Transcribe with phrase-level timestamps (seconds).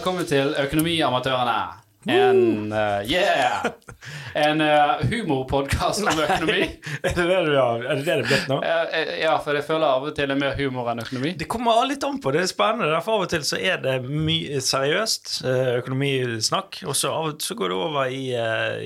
[0.00, 1.89] velkommen til Økonomiamatørene.
[2.08, 3.64] En uh, yeah!
[4.34, 6.62] En uh, humorpodkast om økonomi.
[7.02, 7.82] er det det du har?
[7.84, 8.56] Er det det det blitt nå?
[8.64, 11.34] Uh, ja, for jeg føler av og til er mer humor enn økonomi.
[11.36, 12.32] Det kommer litt an på.
[12.32, 12.88] Det er spennende.
[12.94, 15.42] Derfor Av og til så er det mye seriøst
[15.80, 18.22] økonomisnakk, og så av og til så går det over i,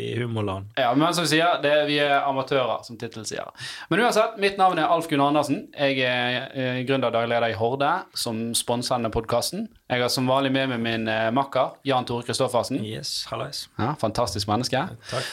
[0.01, 0.73] i humorland.
[0.81, 3.53] Ja, men som vi sier, det er, vi er amatører, som tittelen sier.
[3.93, 5.67] Men uansett, mitt navn er Alf Gunnar Andersen.
[5.77, 9.69] Jeg er gründer og daglig leder i Horde, som sponser denne podkasten.
[9.93, 12.81] Jeg har som vanlig med meg min makker Jan Tore Kristoffersen.
[12.81, 13.67] Yes, hallais.
[13.81, 14.83] Ja, fantastisk menneske.
[15.11, 15.33] Takk.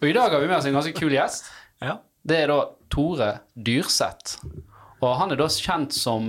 [0.00, 1.50] Og i dag har vi med oss en ganske kul gjest.
[1.84, 1.98] Ja.
[2.24, 2.60] Det er da
[2.92, 4.40] Tore Dyrseth.
[5.00, 6.28] Og han er da kjent som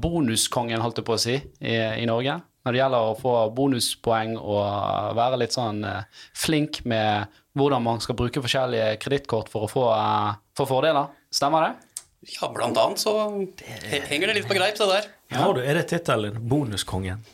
[0.00, 2.36] bonuskongen, holdt jeg på å si, i, i Norge.
[2.64, 5.80] Når det gjelder å få bonuspoeng og være litt sånn
[6.36, 9.86] flink med hvordan man skal bruke forskjellige kredittkort for å få,
[10.56, 11.08] for fordeler.
[11.32, 11.72] Stemmer det?
[12.36, 13.14] Ja, blant annet så
[14.10, 15.08] henger det litt på greip, det der.
[15.32, 15.46] Ja.
[15.56, 16.36] Du, er det tittelen?
[16.52, 17.24] Bonuskongen?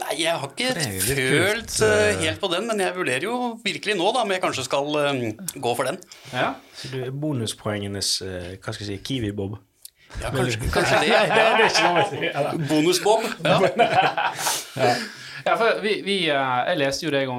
[0.00, 0.72] Nei, jeg har ikke
[1.06, 4.66] følt uh, helt på den, men jeg vurderer jo virkelig nå da, om jeg kanskje
[4.66, 5.10] skal uh,
[5.54, 6.00] gå for den.
[6.34, 6.52] Ja.
[6.74, 9.52] Så du er bonuspoengenes uh, hva skal jeg si, Kiwi-bob?
[10.18, 11.12] Ja, kanskje, kanskje det.
[11.14, 11.16] å
[13.46, 13.58] Ja.
[14.82, 14.92] ja.
[15.40, 17.38] Ja, for vi, vi, Jeg leste jo deg om,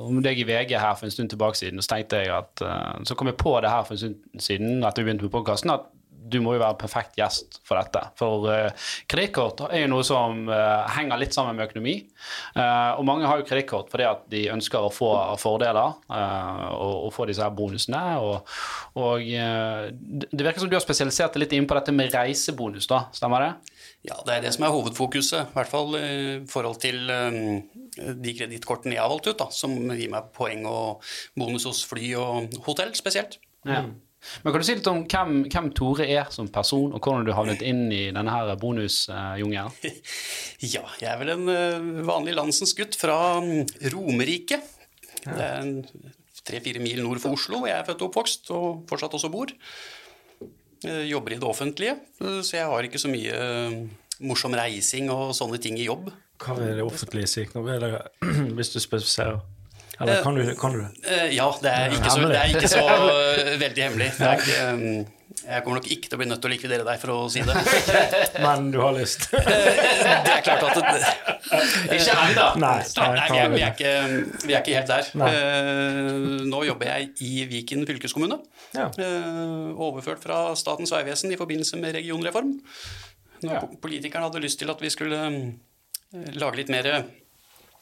[0.00, 2.62] om, deg i VG her for en stund tilbake siden, og så tenkte jeg at
[3.04, 5.74] Så kom jeg på det her for en stund siden, at vi begynte med podkasten,
[5.74, 5.90] at
[6.30, 8.02] du må jo være perfekt gjest for dette.
[8.18, 11.96] For uh, kredittkort er jo noe som uh, henger litt sammen med økonomi.
[12.56, 16.94] Uh, og mange har jo kredittkort fordi at de ønsker å få fordeler uh, og,
[17.08, 18.02] og, få disse her bonusene.
[18.22, 18.54] Og,
[19.00, 23.06] og det virker som du har spesialisert deg litt inn på dette med reisebonus, da.
[23.16, 23.52] Stemmer det?
[24.06, 25.50] Ja, det er det som er hovedfokuset.
[25.50, 26.18] I hvert fall i
[26.50, 27.58] forhold til um,
[27.98, 32.12] de kredittkortene jeg har valgt ut, da, som gir meg poeng og bonus hos fly
[32.20, 33.40] og hotell spesielt.
[33.66, 33.82] Ja.
[34.42, 37.32] Men Kan du si litt om hvem, hvem, Tore er som person, og hvordan du
[37.36, 39.74] havnet inn i denne her bonusjungelen?
[40.74, 43.38] ja, jeg er vel en vanlig landsens gutt fra
[43.94, 44.60] Romerike.
[45.24, 45.30] Ja.
[45.30, 45.70] Det er
[46.48, 47.64] tre-fire mil nord for Oslo.
[47.68, 49.52] Jeg er født og oppvokst, og fortsatt også bor.
[50.84, 53.38] Jeg jobber i det offentlige, så jeg har ikke så mye
[54.22, 56.10] morsom reising og sånne ting i jobb.
[56.38, 57.46] Hva vil det offentlige si?
[58.56, 59.40] Hvis du spesifiserer?
[60.00, 60.82] Eller kan du, kan du?
[61.34, 62.82] Ja, det er ikke så, er ikke så
[63.64, 64.12] veldig hemmelig.
[64.14, 65.06] Ikke,
[65.48, 67.42] jeg kommer nok ikke til å bli nødt til å likvidere deg, for å si
[67.46, 67.54] det.
[68.44, 69.28] Men du har lyst?
[69.32, 71.12] Det er klart at det,
[71.94, 72.46] Ikke ennå.
[72.60, 73.92] Nei, nei vi, er, vi, er ikke,
[74.44, 75.10] vi, er, ikke, helt der.
[75.18, 75.30] Nei.
[76.50, 78.40] Nå jobber jeg i Viken fylkeskommune.
[78.76, 78.88] Ja.
[79.74, 82.56] Overført fra Statens vegvesen i forbindelse med regionreform.
[83.46, 85.22] Når politikerne hadde lyst til at vi skulle
[86.12, 86.90] lage litt mer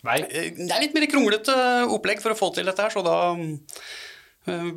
[0.07, 0.19] Nei.
[0.27, 1.57] Det er litt mer kronglete
[1.93, 3.17] opplegg for å få til dette her, så da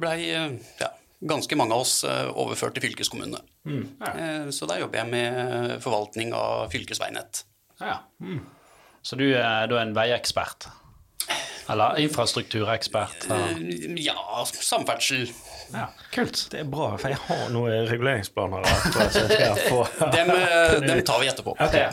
[0.02, 0.90] blei ja,
[1.30, 3.44] ganske mange av oss overført til fylkeskommunene.
[3.70, 4.14] Mm, ja.
[4.56, 7.44] Så der jobber jeg med forvaltning av fylkesveinett.
[7.84, 8.00] Ja.
[8.24, 8.42] Mm.
[9.06, 10.72] Så du er da en veiekspert?
[11.70, 13.30] Eller infrastrukturekspert?
[14.02, 15.30] Ja, samferdsel.
[15.70, 16.48] Ja, Kult.
[16.50, 18.66] Det er bra, for jeg har noen reguleringsplaner
[20.16, 20.32] dem,
[20.88, 21.54] dem, tar vi etterpå.
[21.62, 21.86] Okay.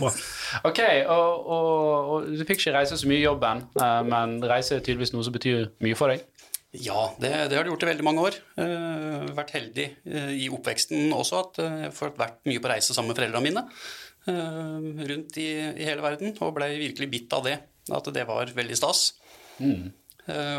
[0.64, 0.80] Ok,
[1.12, 3.66] og, og, og, Du fikk ikke reise så mye i jobben,
[4.08, 6.24] men reise er tydeligvis noe som betyr mye for deg?
[6.82, 8.36] Ja, det, det har det gjort i veldig mange år.
[8.58, 12.96] Uh, vært heldig uh, i oppveksten også at uh, jeg har vært mye på reise
[12.96, 13.64] sammen med foreldrene mine.
[14.26, 17.60] rundt i, i, hele verden, og blei virkelig bitt av det.
[17.94, 19.12] At det var veldig stas.
[19.60, 19.94] Mm.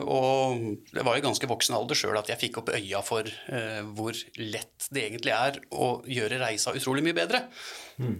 [0.08, 0.62] Og
[0.96, 4.16] det var i ganske voksen alder sjøl at jeg fikk opp øya for uh, hvor
[4.40, 7.41] lett det egentlig er å gjøre reisa utrolig mye bedre.
[8.00, 8.16] Mm.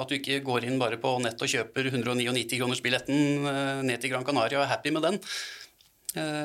[0.00, 3.46] At du ikke går inn bare på nett og kjøper 199 kroners billetten
[3.86, 5.20] ned til Gran Canaria og er happy med den.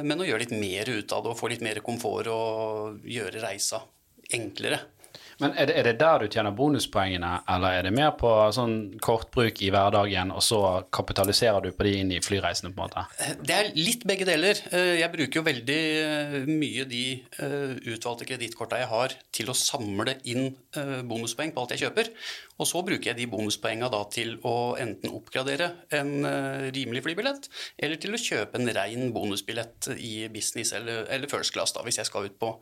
[0.06, 3.42] men å gjøre litt mer ut av det og få litt mer komfort og gjøre
[3.48, 3.82] reisa
[4.36, 4.84] enklere.
[5.42, 8.76] Men er det, er det, der du tjener bonuspoengene, eller er det mer på sånn
[9.04, 10.62] kortbruk i hverdagen, og så
[10.96, 12.72] kapitaliserer du på de inn i flyreisene?
[12.76, 13.36] på en måte?
[13.46, 14.60] Det er litt begge deler.
[14.72, 17.04] Jeg bruker jo veldig mye de
[17.92, 20.50] utvalgte kredittkorta jeg har, til å samle inn
[21.10, 22.12] bonuspoeng på alt jeg kjøper.
[22.56, 26.14] Og så bruker jeg de bonuspoengene da til å enten oppgradere en
[26.76, 31.76] rimelig flybillett, eller til å kjøpe en rein bonusbillett i business eller, eller first class,
[31.76, 32.56] da, hvis jeg skal ut på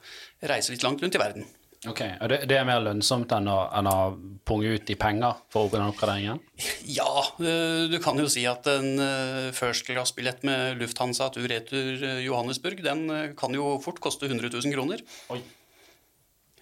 [0.50, 1.52] reise litt langt rundt i verden.
[1.90, 3.98] Ok, og det, det, er mer lønnsomt enn å, enn å
[4.48, 6.40] punge ut i penger for den oppgraderingen?
[7.00, 9.02] Ja, du kan jo si at en
[9.56, 13.08] first class-billett med Lufthansa tur-retur Johannesburg, den
[13.40, 15.04] kan jo fort koste 100 000 kroner.
[15.34, 15.42] Oi.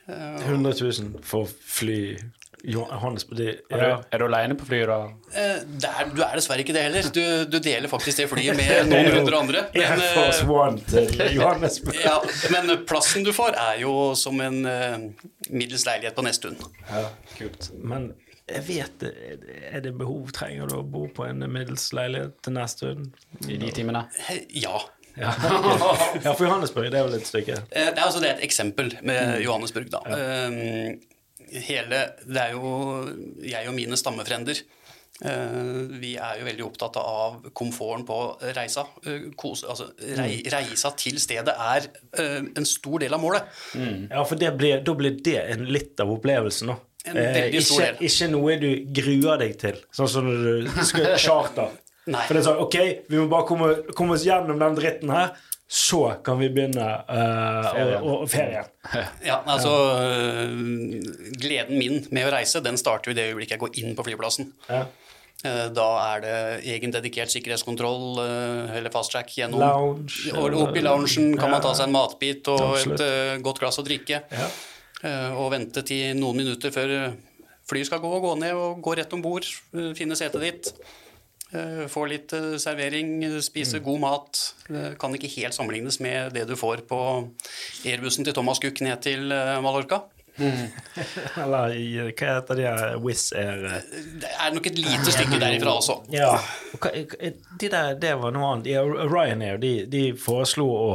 [0.07, 2.17] 100 000 for fly
[2.63, 3.77] Johannes, det, ja.
[3.77, 4.97] er, du, er du alene på flyet da?
[5.33, 7.09] Eh, er, du er dessverre ikke det heller.
[7.13, 9.63] Du, du, deler faktisk det flyet med noen hundre andre.
[9.73, 11.97] Men, Force One til Johannesburg.
[12.09, 12.17] ja,
[12.53, 14.97] men plassen du får, er jo som en uh,
[15.49, 16.59] middels leilighet på Nesttun.
[16.91, 17.71] Ja, kult.
[17.81, 18.11] Men
[18.51, 19.05] jeg vet.
[19.71, 20.31] Er det behov?
[20.35, 23.21] Trenger du å bo på en middels leilighet til neste stund?
[23.47, 24.07] I de timene.
[24.29, 24.79] Eh, Ja.
[25.19, 25.33] Ja,
[26.23, 27.57] ja, for Johannesburg, det er vel et stykke.
[27.67, 29.99] Eh, Det er, altså, det er et eksempel med Johannesburg, da.
[30.07, 30.93] Eh,
[31.51, 32.69] Hele Det er jo
[33.43, 34.61] jeg og mine stammefrender.
[35.25, 38.19] eh, Vi er jo veldig opptatt av komforten på
[38.55, 38.85] reisa.
[39.05, 43.43] Eh, Kose, altså, rei, reisa til stedet er eh, en stor del av målet.
[43.75, 46.79] Ja, for det blir, da blir det en litt av opplevelsen, da.
[47.05, 48.09] En veldig stor ikke, del.
[48.11, 48.67] ikke noe du
[49.01, 51.71] gruer deg til, sånn som når du skal charter.
[52.11, 52.75] For det er sånn OK,
[53.09, 53.67] vi må bare komme,
[53.97, 55.35] komme oss gjennom den dritten her,
[55.71, 58.01] så kan vi begynne uh, Ferien.
[58.03, 58.65] Og, og, ferien.
[59.23, 60.57] Ja, altså øh,
[61.39, 64.03] Gleden min med å reise den starter jo i det øyeblikket jeg går inn på
[64.09, 64.51] flyplassen.
[64.67, 64.81] Ja.
[65.43, 66.35] Eh, Da er det
[66.69, 69.61] egen dedikert sikkerhetskontroll eh, eller fast track gjennom.
[69.61, 73.01] Lounge, Opp i loungen kan man ta seg en matbit og Absolutt.
[73.01, 74.21] et uh, godt glass å drikke.
[74.29, 74.49] Ja.
[75.01, 77.19] Uh, Og vente til noen minutter før eh,
[77.69, 79.47] flyet skal gå, gå ned og gå rett om bord.
[79.97, 80.73] Finne setet ditt.
[81.53, 83.83] Eh, Få litt eh, servering, eh, spise Mm.
[83.85, 84.41] god mat.
[84.99, 87.01] Kan ikke helt sammenlignes med det du får på
[87.85, 89.61] airbussen til Thomas Cook ned til Mallorca.
[89.61, 90.01] Mallorca.
[91.43, 91.73] Eller
[92.15, 93.65] hva heter de her Wizz Air
[94.21, 95.97] Det er nok et lite stykke derifra også.
[96.13, 96.37] Ja.
[97.59, 98.71] De der, det var noe annet.
[99.11, 100.87] Ryanair de, de foreslo å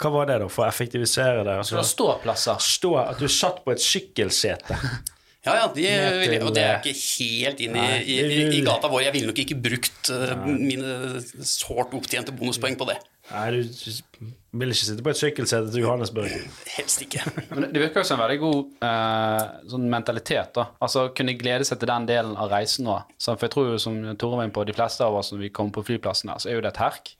[0.00, 1.54] Hva var det, da, for å effektivisere det?
[1.68, 2.60] Så det Altså, er ståplasser.
[2.64, 4.78] stå at du satt på et sykkelsete.
[5.46, 5.84] Ja, ja, de,
[6.28, 9.06] til- og det er ikke helt inn i, i, i, i gata vår.
[9.06, 12.98] Jeg ville nok ikke brukt eh, mine sårt opptjente bonuspoeng på det.
[13.30, 16.34] Nei, du vil ikke sitte på et sykkelsete til Johannesburg.
[16.74, 17.22] Helst ikke.
[17.54, 20.52] Men det- det virker jo som en veldig god uh, sånn mentalitet.
[20.58, 20.66] da.
[20.82, 22.98] Altså Kunne glede seg til den delen av reisen nå.
[23.22, 25.52] For jeg tror jo, som Tore var inne på, de fleste av oss når vi
[25.56, 27.14] kommer på flyplassen, her, så er jo det et herk.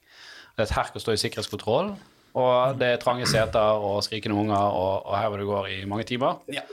[0.59, 1.95] Det er et herk å stå i sikkerhetskontroll.
[2.37, 5.79] Og det er trange seter og skrikende unger, og, og her hvor det går i
[5.89, 6.43] mange timer.
[6.53, 6.67] Ja.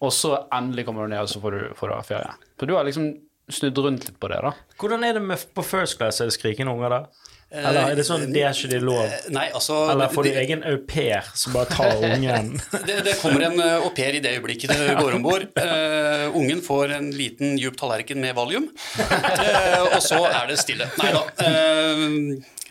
[0.00, 2.36] Og så endelig kommer du ned, og så får du, får du ha ferie.
[2.60, 3.10] Så du har liksom
[3.50, 4.54] snudd rundt litt på det, da.
[4.80, 6.20] Hvordan er det med på First Class?
[6.22, 7.08] Er det skrikende unger der?
[7.50, 9.00] Eller er det sånn det er ikke de lov?
[9.10, 12.52] Eh, Nei, altså Eller får du egen au pair som bare tar ungen?
[12.86, 15.48] det, det kommer en eh, au pair i det øyeblikket det går om bord.
[15.58, 20.86] Uh, ungen får en liten djup tallerken med valium, uh, og så er det stille.
[21.02, 21.24] Nei da.
[21.42, 22.06] eh,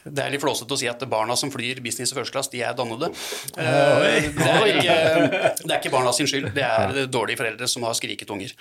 [0.04, 2.64] det er litt flåsete å si at barna som flyr business og first class, de
[2.66, 3.12] er dannede.
[3.60, 4.98] Eh, det, er ikke,
[5.64, 8.56] det er ikke barna sin skyld, det er dårlige foreldre som har skriket unger.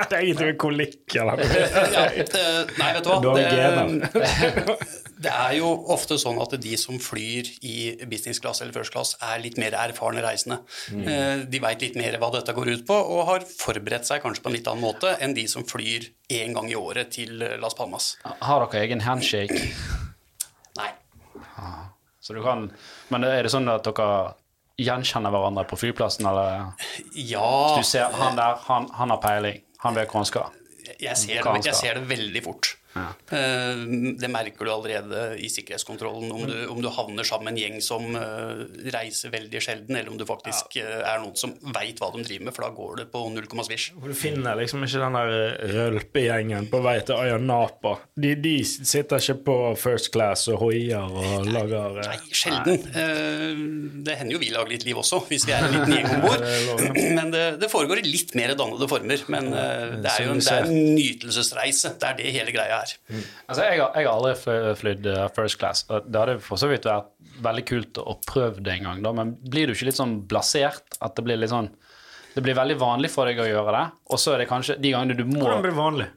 [0.10, 1.62] Det er noe kolikk eller noe.
[1.94, 3.34] Ja, eh, nei, vet du hva.
[3.36, 4.18] Det,
[5.24, 7.74] det er jo ofte sånn at de som flyr i
[8.10, 10.60] business class eller first class, er litt mer erfarne reisende.
[10.94, 14.44] Eh, De veit litt mer hva dette går ut på, og har forberedt seg kanskje
[14.44, 17.76] på en litt annen måte enn de som flyr én gang i året til Las
[17.78, 18.14] Palmas.
[18.44, 19.60] Har dere egen handshake?
[20.80, 20.90] Nei.
[22.24, 22.70] Så du kan
[23.12, 24.34] Men er det sånn at dere
[24.80, 26.72] gjenkjenner hverandre på flyplassen, eller
[27.14, 30.60] Ja du ser han der, han, han har peiling, han vet hva han skal?
[31.00, 32.74] jeg ser, det, jeg ser det veldig fort.
[32.94, 33.08] Ja.
[33.36, 33.82] Eh,
[34.20, 37.82] Det merker du allerede i sikkerhetskontrollen, om du, om du havner sammen med en gjeng
[37.84, 38.64] som eh,
[38.94, 40.86] reiser veldig sjelden, eller om du faktisk ja.
[41.14, 43.66] er noen som veit hva de driver med, for da går det på null komma
[43.66, 43.90] svisj.
[44.04, 45.34] Du finner liksom ikke den der
[45.74, 47.96] rølpegjengen på vei til Ayanapa.
[48.20, 52.80] De, de sitter ikke på first class og hoier og lager eh, Nei, sjelden.
[52.94, 54.02] Nei.
[54.04, 56.24] Det hender jo vi lager litt liv også, hvis vi er en liten gjeng om
[56.24, 56.44] bord.
[57.18, 59.24] Men det, det foregår i litt mer dannede former.
[59.32, 61.94] Men eh, det er jo en, det er en nytelsesreise.
[62.00, 62.83] Det er det hele greia er.
[63.48, 65.84] Altså, jeg har, jeg har aldri fly- flydd eh, first class.
[65.90, 67.10] og Det hadde for så vidt vært
[67.44, 70.98] veldig kult å prøve det en gang, da, men blir du ikke litt sånn blasert?
[71.02, 71.70] At det blir litt sånn
[72.34, 74.90] Det blir veldig vanlig for deg å gjøre det, og så er det kanskje de
[74.94, 76.10] gangene du må Hvordan blir det vanlig?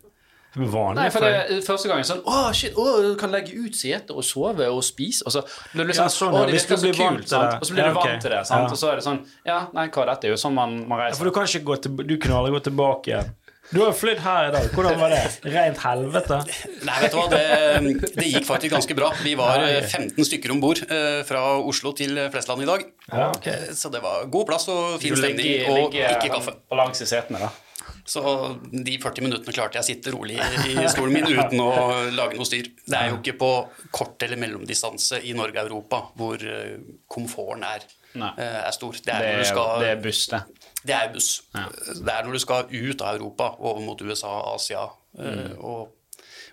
[0.58, 4.16] Vanlig Nei, for det første gangen sånn Å, shit, å, du kan legge ut seter
[4.18, 5.22] og sove og spise.
[5.28, 5.44] Og så
[5.74, 7.60] blir du liksom, Ja, sånn, å, det virker så kult, sant?
[7.60, 8.08] Og så blir Ja, du ok.
[8.08, 8.66] vant til det, sant?
[8.66, 8.72] Ja.
[8.74, 11.12] Og så er det sånn Ja, nei, hva, dette er jo sånn man, man Ja,
[11.20, 13.30] for du kan ikke gå til, Du kunne aldri gå tilbake igjen.
[13.70, 14.68] Du har flydd her i dag.
[14.72, 15.22] Hvordan var det?
[15.52, 16.38] Rent helvete?
[16.88, 19.10] Nei, vet du hva, det, det gikk faktisk ganske bra.
[19.26, 22.86] Vi var eh, 15 stykker om bord eh, fra Oslo til Flesland i dag.
[23.12, 23.48] Ja, ok.
[23.52, 26.56] Eh, Så det var god plass og fin stemning, og ikke kaffe.
[26.80, 27.52] Langs i setene, da.
[28.08, 28.22] Så
[28.72, 31.72] de 40 minuttene klarte jeg å sitte rolig i stolen min uten å
[32.16, 32.70] lage noe styr.
[32.88, 33.50] Det er jo ikke på
[33.92, 36.78] kort eller mellomdistanse i Norge og Europa hvor eh,
[37.12, 38.96] komforten er, eh, er stor.
[39.04, 40.42] Det er, Det er, skal, det er buss, det.
[40.84, 41.30] det er buss.
[41.56, 41.68] Ja.
[41.94, 45.58] Det er når du skal ut av Europa over mot USA, Asia mm.
[45.60, 45.94] og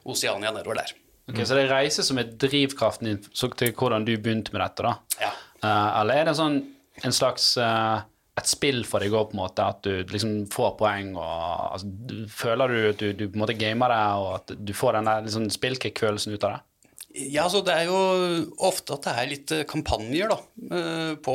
[0.04, 0.94] Oseania nedover der.
[1.30, 4.60] Ok, Så det er reise som er drivkraften din så til hvordan du begynte med
[4.60, 5.22] dette, da?
[5.22, 5.30] Ja.
[5.64, 6.58] Eh, eller er det sånn
[7.04, 8.02] en slags eh,
[8.34, 11.88] et spill for deg òg, på en måte, at du liksom får poeng og altså,
[11.88, 14.98] du, Føler du at du, du på en måte gamer det, og at du får
[14.98, 16.62] den der liksom, spillkick-følelsen ut av det?
[17.14, 17.98] Ja, så Det er jo
[18.66, 21.34] ofte at det er litt eh, kampanjer da, eh, på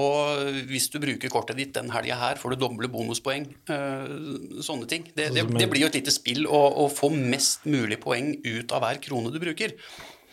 [0.68, 3.48] hvis du bruker kortet ditt den helga her, får du doble bonuspoeng.
[3.72, 5.08] eh, Sånne ting.
[5.16, 8.76] Det, det, det blir jo et lite spill å, å få mest mulig poeng ut
[8.76, 9.78] av hver krone du bruker.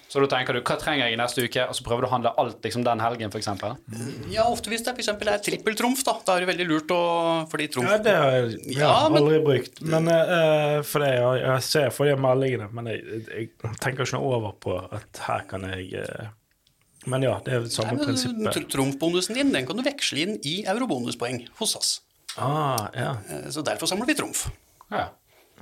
[0.08, 2.10] Så da tenker du hva trenger jeg i neste uke, og så prøver du å
[2.12, 3.48] handle alt liksom den helgen, f.eks.
[4.30, 6.14] Ja, ofte hvis det eksempel er trippeltrumf, da.
[6.24, 7.00] Da er det veldig lurt å
[7.50, 9.82] Fordi trumf Ja, det har jeg ja, Ja, men- aldri brukt.
[9.82, 14.16] Men uh, for det, jeg, jeg ser for de meldingene, men jeg, jeg tenker ikke
[14.20, 16.30] noe over på at her kan jeg uh...
[17.06, 18.48] Men ja, det er det samme Nei, men prinsippet.
[18.56, 21.90] tr- Trumfbonusen din den kan du veksle inn i eurobonuspoeng hos oss.
[22.38, 23.12] Ah, ja.
[23.30, 24.46] Eh, Så derfor samler vi trumf.
[24.90, 25.04] Ja.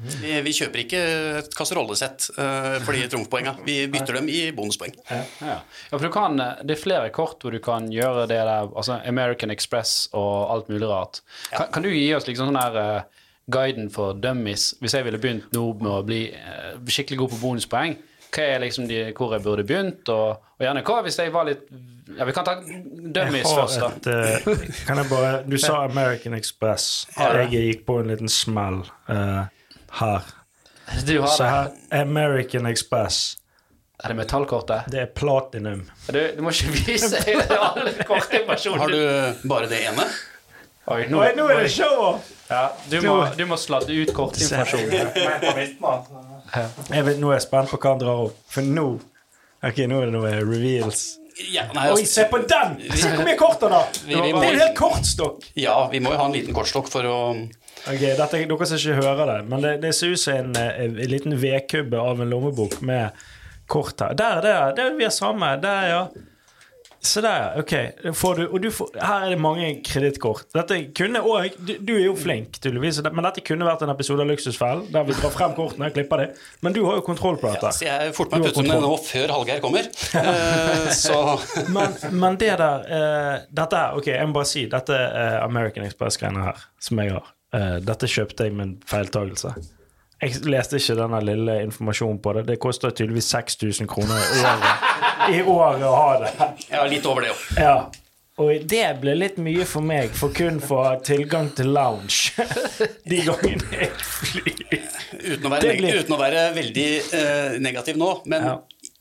[0.02, 1.00] Vi, vi kjøper ikke
[1.40, 3.62] et kasserollesett uh, for de trumfpoengene.
[3.66, 4.94] Vi bytter dem i bonuspoeng.
[5.10, 5.20] Ja.
[5.40, 5.58] ja,
[5.92, 9.54] for du kan, Det er flere kort hvor du kan gjøre det der, altså American
[9.54, 11.22] Express og alt mulig rart.
[11.52, 13.22] Kan, kan du gi oss liksom sånn her uh,
[13.54, 17.40] guiden for dummies, hvis jeg ville begynt nå med å bli uh, skikkelig god på
[17.44, 17.96] bonuspoeng?
[18.34, 21.46] Hva er liksom de, hvor jeg burde begynt, og, og gjerne hva hvis jeg var
[21.46, 21.68] litt
[22.18, 23.90] Ja, vi kan ta dummies først, da.
[23.94, 27.06] et, eh, kan jeg bare Du sa American Express.
[27.16, 29.44] Jeg gikk på en liten smell eh,
[30.00, 30.28] her.
[31.06, 31.70] Du har Så her
[32.02, 33.36] American Express.
[34.04, 34.90] Er det metallkortet?
[34.90, 35.84] Det er platinum.
[36.10, 37.20] Du, du må ikke vise
[37.56, 38.80] alle kortinformasjonen.
[38.80, 40.06] Har du bare det ene?
[40.84, 42.26] Oi, nå, Oi, nå er det show-off!
[42.50, 44.92] Ja, du, må, du må sladde ut kortinformasjonen.
[46.92, 48.40] Jeg vet, nå er jeg spent på hva han drar opp.
[48.52, 48.88] For nå
[49.64, 51.06] Ok, nå er det noe reveals.
[51.48, 52.74] Ja, nei, Oi, altså, se på den!
[52.92, 53.88] Se hvor mye kort han har!
[54.04, 55.48] Det er en hel kortstokk!
[55.56, 57.16] ja, vi må jo ha en liten kortstokk for å
[57.84, 60.94] Ok, dette, Dere som ikke hører det, men det, det ser ut som en, en,
[60.96, 63.24] en liten vedkubbe av en lommebok med
[63.68, 64.14] kort her.
[64.16, 65.56] Der, der, der vi er samme.
[65.60, 66.06] Der, ja.
[67.04, 67.72] Se der, ok.
[68.16, 70.46] Får du, får, her er det mange kredittkort.
[70.56, 74.24] Dette kunne også, du, du er jo flink, tydeligvis, men dette kunne vært en episode
[74.24, 76.40] av Luksusfellen der vi drar frem kortene og klipper dem.
[76.64, 77.74] Men du har jo kontroll på dette.
[77.76, 79.92] Så jeg forter meg å putte dem nå før Hallgeir kommer.
[80.24, 81.16] Eh, så
[81.74, 85.84] Men, men det der uh, Dette her, ok, jeg må bare si Dette er American
[85.88, 89.54] Express-greiene her Som jeg har Eh, Dette kjøpte jeg med en feiltagelse.
[90.24, 92.46] Jeg leste ikke denne lille informasjonen på det.
[92.48, 94.86] Det koster tydeligvis 6000 kroner i året.
[95.34, 96.32] I året å ha det.
[96.70, 97.36] Ja, litt over det jo.
[97.60, 97.76] Ja.
[98.40, 102.32] Og det ble litt mye for meg For kun få tilgang til lounge
[103.10, 104.88] De gangene jeg flyr.
[105.20, 108.56] Uten, å være uten å være veldig uh, negativ nå, men Ja.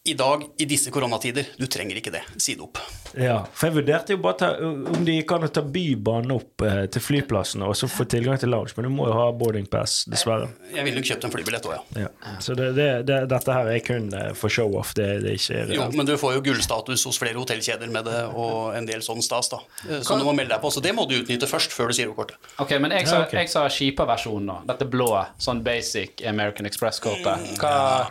[0.06, 2.22] I dag, i disse koronatider, du trenger ikke det.
[2.36, 2.80] Si det opp.
[3.16, 7.04] Ja, for jeg vurderte jo bare ta, om de kan ta bybanen opp eh, til
[7.06, 10.50] flyplassen og så få tilgang til lounge, men du må jo ha boarding pass, dessverre.
[10.74, 12.04] Jeg ville nok kjøpt en flybillett òg, ja.
[12.10, 12.34] Ja.
[12.44, 14.92] Så det, det, det, dette her er kun eh, for show-off.
[14.98, 18.20] Det, det er ikke Jo, men du får jo gullstatus hos flere hotellkjeder med det,
[18.36, 19.64] og en del sånn stas, da.
[19.88, 20.74] Så Som du må melde deg på.
[20.74, 22.36] Så det må du utnytte først, før du sier kortet.
[22.60, 23.48] Ok, men jeg sa, Ja, okay.
[23.48, 24.62] sa skipa-versjonen nå.
[24.68, 27.54] Dette blå, sånn basic American Express-kortet.
[27.64, 28.10] Hva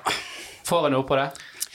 [0.62, 1.24] Får jeg noe på det?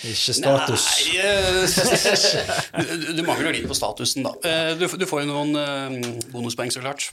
[0.05, 0.83] Ikke status.
[1.07, 4.35] Nei, eh, du, du mangler litt på statusen, da.
[4.45, 7.07] Eh, Du, du får jo noen eh, bonuspoeng, så klart.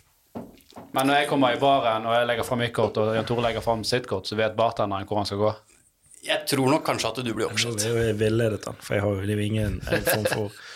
[0.95, 3.47] Men når jeg kommer i baren og jeg legger fram mitt kort, og Jan Tore
[3.47, 5.53] legger fram sitt kort, så vet bartenderen hvor han skal gå.
[6.25, 9.19] Jeg tror nok kanskje at du blir oppsatt Jeg er jo villedet for jeg har
[9.19, 10.71] jo er ingen form for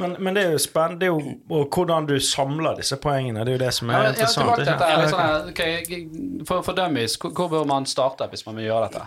[0.00, 3.44] men, men det er jo spennende det er jo, og hvordan du samler disse poengene.
[3.44, 4.62] Det er jo det som er Ja, interessant.
[4.62, 4.88] dette.
[5.00, 6.00] litt sånn okay,
[6.48, 9.04] for, for dummies, hvor, hvor bør man starte hvis man vil gjøre dette?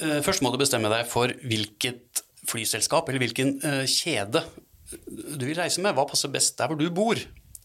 [0.00, 4.44] Eh, Først må du bestemme deg for hvilket flyselskap eller hvilken eh, kjede
[4.86, 5.96] du vil reise med.
[5.96, 7.18] Hva passer best der hvor du bor?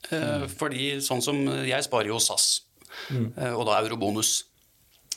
[0.10, 0.48] Mm.
[0.50, 2.64] Fordi sånn som jeg sparer jo SAS,
[3.14, 3.28] mm.
[3.54, 4.32] og da eurobonus.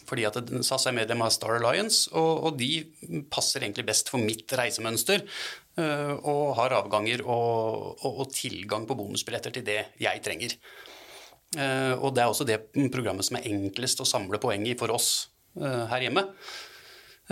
[0.04, 0.36] Fordi at
[0.68, 2.84] SAS er medlem av Star Alliance, og, og de
[3.32, 5.24] passer egentlig best for mitt reisemønster.
[5.80, 10.58] eh, Og har avganger og, og, og tilgang på bonusbilletter til det jeg trenger.
[11.56, 12.60] Eh, Og det er også det
[12.92, 16.28] programmet som er enklest å samle poeng i for oss eh, her hjemme.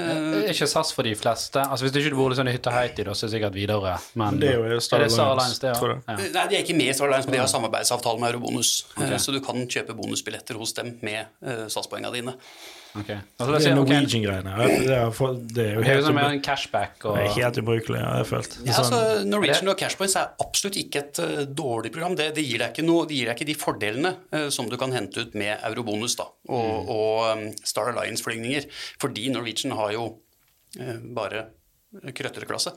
[0.00, 1.60] Er ikke SAS for de fleste?
[1.60, 3.96] Altså Hvis du ikke bor liksom i hytta Haiti, da, så er det sikkert videre.
[4.16, 5.98] Men Det er jo Star er det Star Alliance, det òg?
[6.08, 6.16] Ja.
[6.16, 8.70] Nei, de er ikke med i Star Alliance, men de har samarbeidsavtale med Eurobonus.
[8.96, 12.34] Eh, Så du kan kjøpe bonusbilletter hos dem med uh, SAS-poengene dine.
[12.98, 13.10] Ok.
[13.10, 14.54] Altså, Det det er Norwegian-greiene.
[14.56, 17.60] Det, er det er jo det er helt, sånn med cashback og det er helt
[17.62, 18.56] ubrukelig, har jeg følt.
[18.66, 22.16] Ja, Sånn, altså, Norwegian og Cashpoints er absolutt ikke et uh, dårlig program.
[22.18, 24.78] Det, det, gir deg ikke noe, det gir deg ikke de fordelene uh, som du
[24.80, 28.68] kan hente ut med Eurobonus da, og, og um, Star Alliance-flygninger.
[29.02, 30.08] Fordi Norwegian har jo
[30.80, 31.48] uh, bare
[32.16, 32.74] krøtterklasse.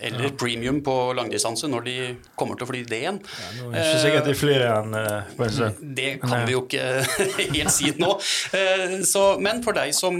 [0.00, 1.94] Eller premium på langdistanse når de
[2.36, 3.20] kommer til å fly det igjen.
[3.60, 5.30] nå er det ikke sikkert de flyr igjen eh.
[6.00, 6.84] Det kan vi jo ikke
[7.56, 8.10] helt si nå.
[8.58, 10.18] Eh, Så, men for deg som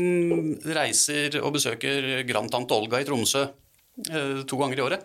[0.64, 5.04] reiser og besøker grandtante Olga i Tromsø eh, to ganger i året,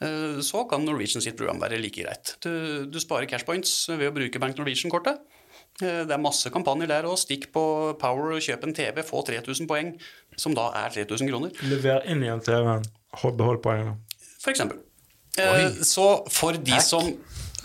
[0.00, 2.36] eh, så kan Norwegian sitt program være like greit.
[2.44, 5.20] Du, du sparer cashpoints ved å bruke Bank Norwegian-kortet.
[5.82, 7.18] Eh, Det er masse kampanjer der òg.
[7.20, 7.64] Stikk på
[8.00, 9.92] Power kjøp en TV, få 3000 poeng,
[10.38, 12.86] som da er 3000 kroner, Lever inn igjen TV-en.
[13.22, 13.96] Hold- Behold poengene.
[14.42, 14.78] for eksempel.
[15.38, 17.08] Eh, Så for de som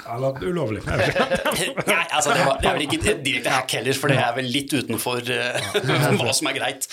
[0.09, 0.81] Eller ulovlig.
[0.87, 4.45] Nei, altså det, var, det er vel ikke direkte hack heller, for det er vel
[4.51, 5.59] litt utenfor eh,
[6.19, 6.87] hva som er greit.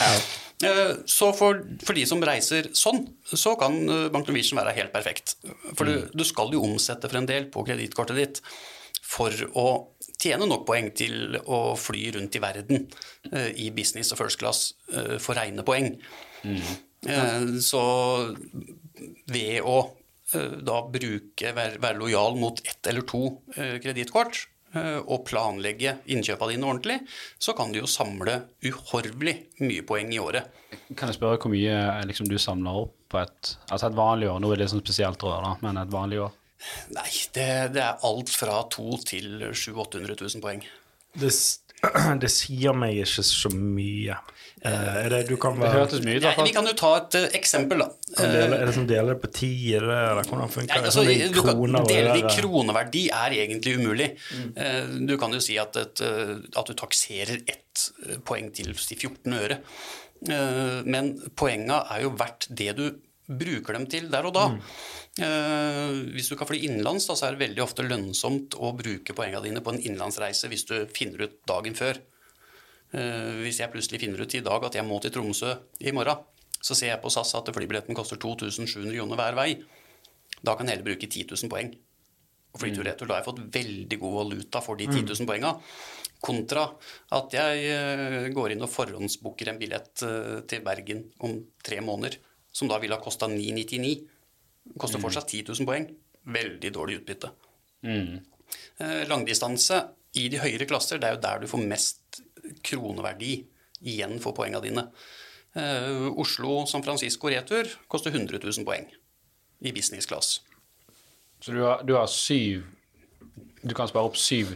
[0.63, 4.93] Eh, så for, for de som reiser sånn, så kan uh, Bank Norwegian være helt
[4.93, 5.37] perfekt.
[5.75, 8.43] For du, du skal jo omsette for en del på kredittkortet ditt
[9.11, 9.67] for å
[10.21, 12.85] tjene nok poeng til å fly rundt i verden
[13.33, 15.97] eh, i business og first class eh, for rene poeng.
[16.45, 16.77] Eh,
[17.65, 17.83] så
[19.33, 19.77] ved å
[20.35, 23.23] eh, da bruke, være, lojal mot ett eller to
[23.57, 24.43] eh, kredittkort
[24.75, 26.99] eh, og planlegge innkjøpene dine ordentlig,
[27.39, 30.51] så kan du jo samle uhorvelig mye poeng i året.
[30.95, 34.31] Kan jeg spørre hvor mye eh, liksom, du samler opp på et, altså et vanlig
[34.31, 34.43] år?
[34.43, 36.37] Nå er det litt sånn spesielt, rød, da, men et vanlig år?
[36.93, 40.65] Nei, det, det er alt fra to til 700 000-800 000 poeng.
[41.17, 41.33] Det,
[42.23, 44.19] det sier meg ikke så mye.
[44.61, 46.91] Eh, er det du kan Det hørtes mye ut, i hvert vi kan jo ta
[46.99, 47.87] et uh, eksempel, da.
[48.19, 50.91] dele, Er det som deler det på ti, er det, eller hvordan funker Nei, det?
[50.91, 54.11] altså, Sånn i du kan kroner og dele det i kroneverdi er egentlig umulig.
[54.53, 58.75] Eh, Du kan jo si at, et, eh, at du takserer ett eh, poeng til
[58.77, 59.61] si 14 øre.
[60.29, 62.87] Uh, Men poenga er jo verdt det du
[63.31, 64.45] bruker dem til der og da.
[65.25, 69.15] Eh, Hvis du kan fly innenlands, da, så er det veldig ofte lønnsomt å bruke
[69.17, 71.97] poengene dine på en innenlandsreise hvis du finner ut dagen før.
[72.91, 76.25] Eh, Hvis jeg plutselig finner ut i dag at jeg må til Tromsø i morgen,
[76.61, 79.51] så ser jeg på SAS at flybilletten koster 2700 kroner hver vei.
[80.43, 81.71] Da kan jeg heller bruke 10 000 poeng.
[82.51, 85.55] Og fly tur-retur, Da har jeg fått veldig god valuta for de 10 000 poenga.
[86.21, 86.67] Kontra
[87.17, 92.19] at jeg eh, går inn og forhåndsbooker en billett eh, til Bergen om tre måneder,
[92.53, 93.95] som da ville ha kosta 999.
[94.77, 95.87] Koster fortsatt 10 000 poeng.
[96.27, 97.31] Veldig dårlig utbytte.
[97.87, 98.19] Mm.
[99.09, 99.79] Langdistanse
[100.21, 102.00] i de høyere klasser, det er jo der du får mest
[102.67, 103.35] kroneverdi
[103.81, 104.87] igjen for poengene dine.
[105.57, 108.87] Uh, Oslo-San Francisco retur koster 100 000 poeng
[109.61, 110.41] i business class.
[111.41, 112.67] Så du har, du har syv
[113.63, 114.53] Du kan spare opp syv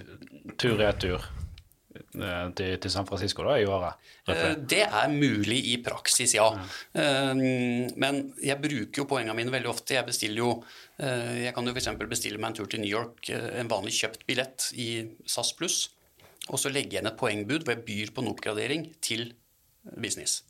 [0.60, 4.00] tur-retur eh, til, til San Francisco da, i året?
[4.28, 6.46] Uh, Det er mulig i praksis, ja.
[6.96, 7.32] Eh,
[8.00, 9.96] Men jeg bruker jo poengene mine veldig ofte.
[9.98, 10.50] Jeg bestiller jo
[10.96, 11.90] eh, Jeg kan jo f.eks.
[12.08, 14.88] bestille meg en tur til New York, eh, en vanlig kjøpt billett i
[15.28, 15.78] SAS pluss.
[16.52, 19.30] Og så legger jeg inn et poengbud hvor jeg byr på en oppgradering til
[19.96, 20.42] business.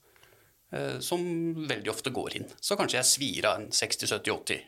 [0.72, 1.22] eh, Som
[1.68, 2.48] veldig ofte går inn.
[2.61, 4.61] Så kanskje jeg svir av en 60 70 80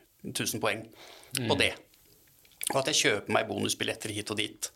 [0.55, 0.85] 000 poeng
[1.49, 1.73] på det.
[2.73, 4.71] Og at jeg kjøper meg bonusbilletter hit og dit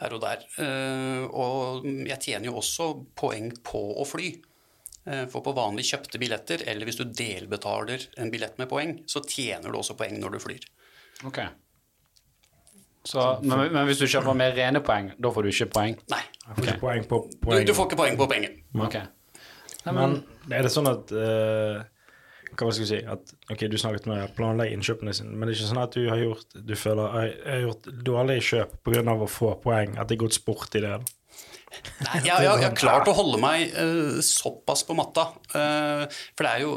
[0.00, 0.46] her og der.
[0.58, 4.30] Eh, Og jeg tjener jo også poeng på å fly.
[5.06, 9.22] Eh, For på vanlig kjøpte billetter, eller hvis du delbetaler en billett med poeng, så
[9.26, 10.64] tjener du også poeng når du flyr.
[11.24, 11.38] Ok.
[13.06, 15.94] Så, men, men hvis du kjøper med rene poeng, da får du ikke poeng?
[16.12, 17.64] Nei, får ikke poeng på du, poeng.
[17.64, 18.58] du får ikke poeng på poenget.
[18.76, 18.98] Ok.
[19.86, 20.18] Nei, Men
[20.52, 21.78] er det sånn at uh,
[22.52, 25.62] Hva skal jeg si at, Ok, du snakket med planlegge innkjøpene sine, men det er
[25.62, 29.16] ikke sånn at du har gjort Du føler jeg, jeg har gjort dårlige kjøp pga.
[29.16, 29.96] å få poeng?
[29.96, 30.98] At det er gått sport i det?
[31.00, 35.30] Nei, jeg, jeg, jeg har klart å holde meg uh, såpass på matta.
[35.54, 36.74] Uh, for det er jo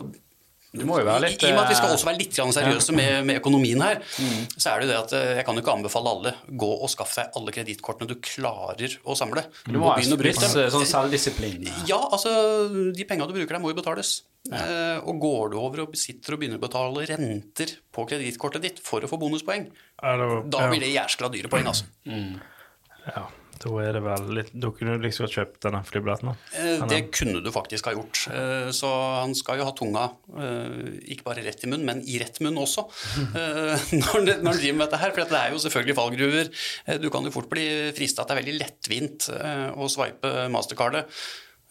[0.73, 2.17] Du må jo være I, litt I og med at vi skal eh, også være
[2.17, 4.39] litt seriøse med, med økonomien her, Mm.
[4.57, 6.89] så er det jo det at eh, jeg kan jo ikke anbefale alle gå og
[6.89, 9.43] skaffe deg alle kredittkortene du klarer å samle.
[9.67, 10.41] Du må ha en viss
[10.73, 11.69] sånn selvdisiplin.
[11.89, 12.33] Ja, altså
[12.95, 14.23] de penga du bruker der, må jo betales.
[14.51, 18.81] Eh, og går du over og sitter og begynner å betale renter på kredittkortet ditt
[18.83, 19.69] for å få bonuspoeng,
[20.03, 21.86] Eller, da blir det jæskla dyre poeng, altså.
[22.09, 23.23] ja,
[23.63, 26.36] da er det vel litt Da kunne du liksom kjøpt denne flybilletten, da.
[26.60, 28.23] Eh, Det kunne du faktisk ha gjort.
[28.34, 28.89] Eh, Så
[29.21, 30.04] han skal jo ha tunga
[30.36, 32.84] eh, ikke bare rett i munn, men i rett munn også
[33.39, 35.15] eh, når han når han driver med dette her.
[35.15, 36.52] For det er jo selvfølgelig fallgruver.
[36.88, 40.34] Eh, Du kan jo fort bli frista at det er veldig lettvint eh, å swipe
[40.54, 41.08] mastercardet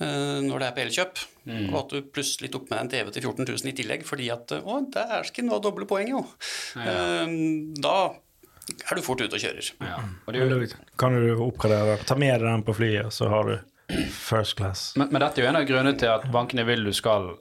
[0.01, 1.23] eh, når det er på elkjøp.
[1.73, 4.29] Og at du plutselig tok med deg en TV til 14 000 i tillegg fordi
[4.31, 6.21] at Å, dæsken, var doble poeng, jo.
[6.79, 7.27] Eh,
[7.83, 7.97] Da
[8.71, 9.73] er du fort ute og kjører.
[9.83, 9.99] Ja.
[10.27, 10.71] Og det
[11.01, 11.99] kan du oppgradere.
[12.07, 14.93] Ta med deg den på flyet, så har du first class.
[14.97, 17.33] men, men dette er jo en av grunnene til at bankene vil du skal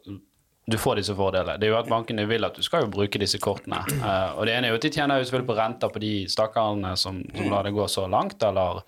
[0.72, 1.58] du får disse fordelene.
[1.60, 3.82] Det er jo at bankene vil at du skal jo bruke disse kortene.
[3.98, 6.12] Uh, og det ene er jo at de tjener jo selvfølgelig på renter på de
[6.32, 8.84] stakkarene som, som lar det gå så langt, eller,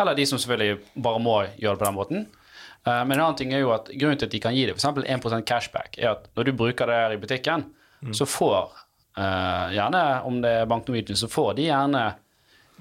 [0.00, 2.26] eller de som selvfølgelig bare må gjøre det på den måten.
[2.86, 4.78] Uh, men en annen ting er jo at grunnen til at de kan gi deg
[4.78, 4.88] f.eks.
[5.04, 7.68] 1% cashback, er at når du bruker det her i butikken,
[8.14, 8.76] så får
[9.18, 12.04] eh, gjerne, om det er Bank Norwegian, så får de gjerne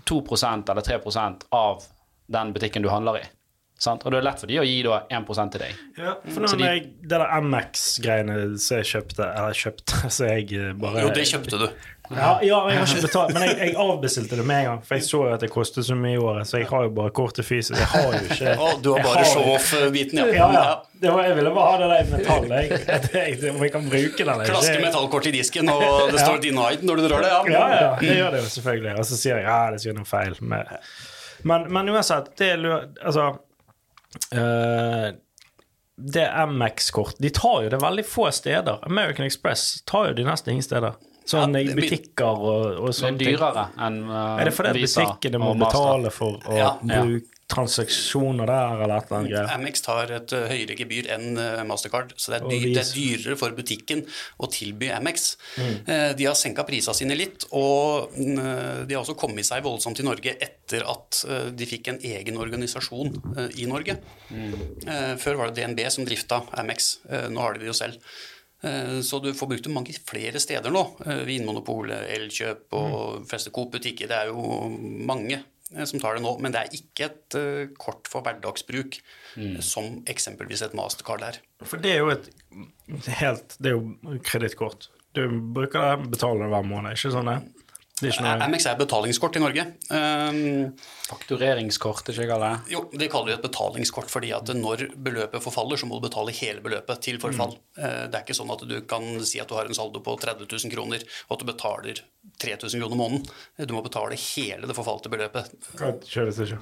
[0.07, 1.83] 2% eller 3% av
[2.27, 3.25] den butikken du handler i.
[3.79, 4.01] Sant?
[4.07, 5.81] Og det er lett for de å gi da 1% til deg.
[6.01, 10.47] Ja, for når de- jeg, det der MX-greiene som jeg kjøpte Eller kjøpte, så jeg
[10.57, 11.67] eh, bare Jo, det kjøpte du.
[12.09, 14.77] Ja, ja, jeg har ikke betalt, men jeg, jeg avbestilte det med en gang.
[14.87, 16.91] For jeg så jo at det kostet så mye i året, så jeg har jo
[16.95, 17.75] bare kortet fysisk.
[17.79, 20.27] Jeg har jo ikke Å, du har bare show-off-biten, ja.
[20.37, 20.69] Ja, ja.
[21.01, 22.47] Det var, jeg ville bare ha det der i metall.
[22.53, 22.79] Jeg,
[23.13, 24.45] jeg, om jeg kan bruke den.
[24.47, 27.33] Klaske metallkort i disken, og det står 'denied' når du drar det.
[27.33, 28.95] Ja, Ja, ja, det gjør det jo selvfølgelig.
[29.01, 30.37] Og så sier jeg ja, det sier noe feil.
[30.41, 30.71] Med.
[31.43, 32.63] Men, men uansett, det er
[33.05, 33.27] Altså
[34.33, 35.11] øh,
[36.15, 38.79] Det MX-kort De tar jo det veldig få steder.
[38.87, 40.97] American Express tar jo de nesten ingen steder.
[41.27, 43.33] Sånn Ja, i butikker og, og Det er sånne ting.
[43.35, 46.69] dyrere enn uh, Er det fordi butikkene må betale for å Ja.
[46.81, 49.51] bruke transaksjoner der, eller et eller annet?
[49.55, 52.89] Amex tar et eh, høyere gebyr enn eh, Mastercard, så det er, dyr, det er
[52.91, 54.01] dyrere for butikken
[54.43, 55.29] å tilby Amex.
[55.55, 55.73] Mm.
[55.87, 60.01] Eh, De har senka prisene sine litt, og mm, de har også kommet seg voldsomt
[60.03, 61.21] i Norge etter at
[61.55, 63.15] de fikk en egen organisasjon
[63.55, 63.95] i Norge.
[64.27, 64.55] Mm.
[64.83, 66.97] Eh, Før var det DNB som drifta Amex,
[67.31, 68.03] nå har de det jo selv.
[68.63, 70.81] Eh, Så du får brukt det mange flere steder nå.
[71.05, 74.07] Eh, Vinmonopolet, Elkjøp og fleste Coop-butikker.
[74.09, 74.69] Det er jo
[75.05, 75.43] mange
[75.75, 77.37] eh, som tar det nå, men det er ikke et
[77.77, 78.99] kort for hverdagsbruk
[79.37, 79.61] Mm.
[79.61, 81.35] som eksempelvis et Mastercard er.
[81.61, 82.29] For det er jo et
[83.19, 84.87] helt Det er jo kredittkort.
[85.13, 87.35] Du bruker det, betaler det hver måned, ikke sånn det?
[87.97, 89.63] Det er ikke noe MX er betalingskort i Norge.
[89.89, 90.73] Um,
[91.07, 92.73] Faktureringskort, ikke jeg kaller det.
[92.75, 96.35] jo, Det kaller vi et betalingskort fordi at når beløpet forfaller, så må du betale
[96.37, 97.55] hele beløpet til forfall.
[97.73, 100.13] Eh, Det er ikke sånn at du kan si at du har en saldo på
[100.13, 102.01] 30 000 kroner, og at du betaler
[102.37, 103.25] 3000 kroner måneden.
[103.65, 105.49] Du må betale hele det forfalte beløpet.
[105.81, 106.61] Det kjøres det ikke?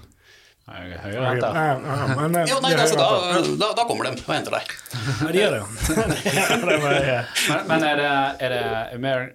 [0.66, 4.72] Men, eh, Jo, nei, altså, da, da, da kommer de og henter deg.
[5.06, 5.62] Ja, de gjør det.
[7.46, 8.62] Men, men er, det, er det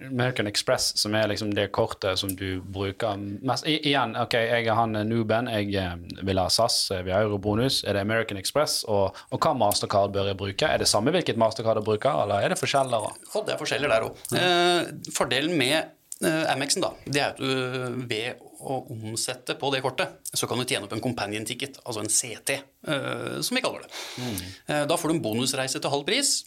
[0.09, 3.15] American Express som er liksom det kortet som du bruker
[3.47, 5.95] mest I, Igjen, ok, jeg er han Nuben, jeg eh,
[6.27, 7.81] vil ha SAS, eh, vi har eurobonus.
[7.87, 8.81] Er det American Express?
[8.91, 10.67] Og, og hva Mastercard bør jeg bruke?
[10.67, 13.07] Er det samme hvilket Mastercard jeg bruker, eller er det forskjeller?
[13.31, 14.21] Og det er forskjeller der òg.
[14.35, 15.89] Eh, fordelen med eh,
[16.23, 20.65] Amexen da, det er at du ved å omsette på det kortet, så kan du
[20.69, 22.57] tjene opp en companion ticket, altså en CT,
[22.87, 23.91] eh, som vi kaller det.
[24.21, 24.87] Mm.
[24.91, 26.41] da får du en bonusreise til halv pris,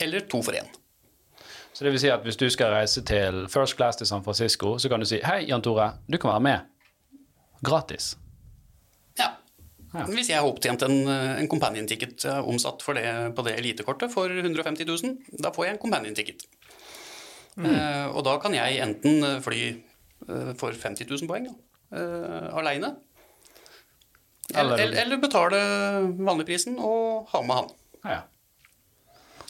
[0.00, 0.66] eller to for én.
[1.72, 4.74] Så det vil si at hvis du skal reise til First Class til San Francisco,
[4.78, 6.66] så kan du si hei, Jan Tore, du kan være med.
[7.64, 8.16] Gratis.
[9.18, 9.30] Ja.
[9.94, 10.04] Ja.
[10.06, 13.56] Hvis jeg har opptjent en, eh, en companion ticket eh, omsatt for det, på det
[13.58, 16.44] elitekortet for 150 000, da får jeg en companion ticket.
[17.58, 19.60] Eh, og da kan jeg enten eh, fly
[20.28, 21.54] eh, for 50 000 poeng da,
[22.56, 22.94] aleine,
[24.54, 25.58] eller, Eller- eller, betale
[26.18, 27.68] vanligprisen og ha med han.
[28.04, 28.20] Ja.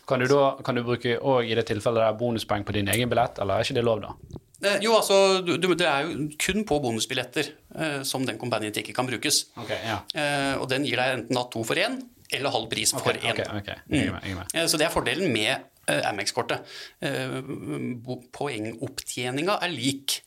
[0.09, 3.09] Kan du da kan du bruke òg i det tilfellet der bonuspoeng på din egen
[3.09, 4.15] billett, eller er ikke det lov, da?
[4.63, 7.47] Eh, jo, altså, du, du, det er jo kun på bonusbilletter
[7.79, 9.47] eh, som den companion ikke kan brukes.
[9.57, 10.01] Okay, ja.
[10.15, 12.01] Eh, og den gir deg enten da to for én,
[12.33, 13.31] eller halv pris for én.
[13.33, 13.79] Okay, okay.
[14.53, 16.62] Eh, Så det er fordelen med eh, Amex-kortet.
[17.05, 17.40] Eh,
[18.37, 20.20] Poengopptjeninga er lik.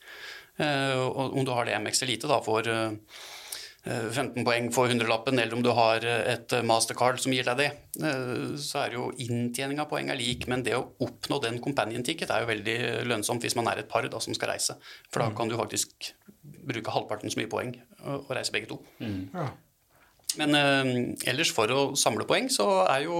[0.58, 2.92] Eh, Om du har det Amex Elite da for eh,
[3.84, 7.70] eh, 15 poeng for hundrelappen, eller om du har et Mastercard som gir deg det,
[8.62, 12.30] så er jo inntjening av poeng er lik, men det å oppnå den companion ticket
[12.30, 12.78] er jo veldig
[13.10, 14.78] lønnsomt hvis man er et par da, som skal reise.
[15.10, 16.12] For da kan du faktisk
[16.64, 17.74] bruke halvparten så mye poeng
[18.04, 18.80] og reise begge to.
[19.00, 19.50] Ja.
[20.38, 23.18] Men eh, ellers for å samle poeng, så er jo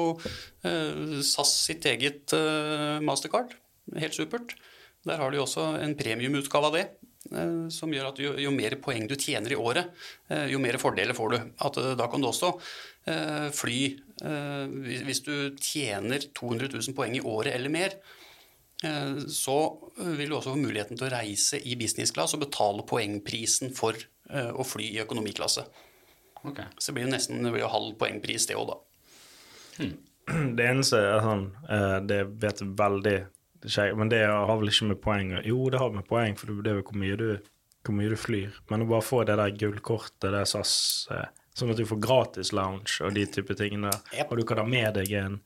[0.66, 3.54] eh, SAS sitt eget eh, Mastercard
[4.00, 4.56] helt supert.
[5.04, 6.84] Der har du jo også en premiumutgave av det.
[7.30, 9.92] eh, Som gjør at jo, jo mer poeng du tjener i året,
[10.32, 11.38] eh, jo mer fordeler får du.
[11.68, 12.54] At eh, Da kan du også
[13.52, 13.78] fly
[14.24, 17.96] hvis- du tjener 200 000 poeng i året eller mer,
[19.28, 19.56] så
[20.16, 23.92] vil du også få muligheten til å reise i businessclass og betale poengprisen for
[24.32, 25.66] å fly i økonomiklasse.
[26.44, 26.60] Ok.
[26.78, 28.80] Så det blir jo nesten det blir jo halv poengpris, det òg, da.
[30.56, 33.16] Det eneste er sånn eh, Det vet jeg veldig
[33.68, 36.52] skjegg, Men det har vel ikke med poeng å- Jo, det har med poeng, for
[36.64, 37.26] det er jo hvor mye du,
[37.84, 38.54] hvor mye du flyr.
[38.70, 40.74] Men å bare få det der gullkortet, det SAS
[41.12, 43.92] eh, Sånn at du får gratis lounge og de type tingene.
[44.16, 44.32] Yep.
[44.32, 45.36] Og du kan ha med deg en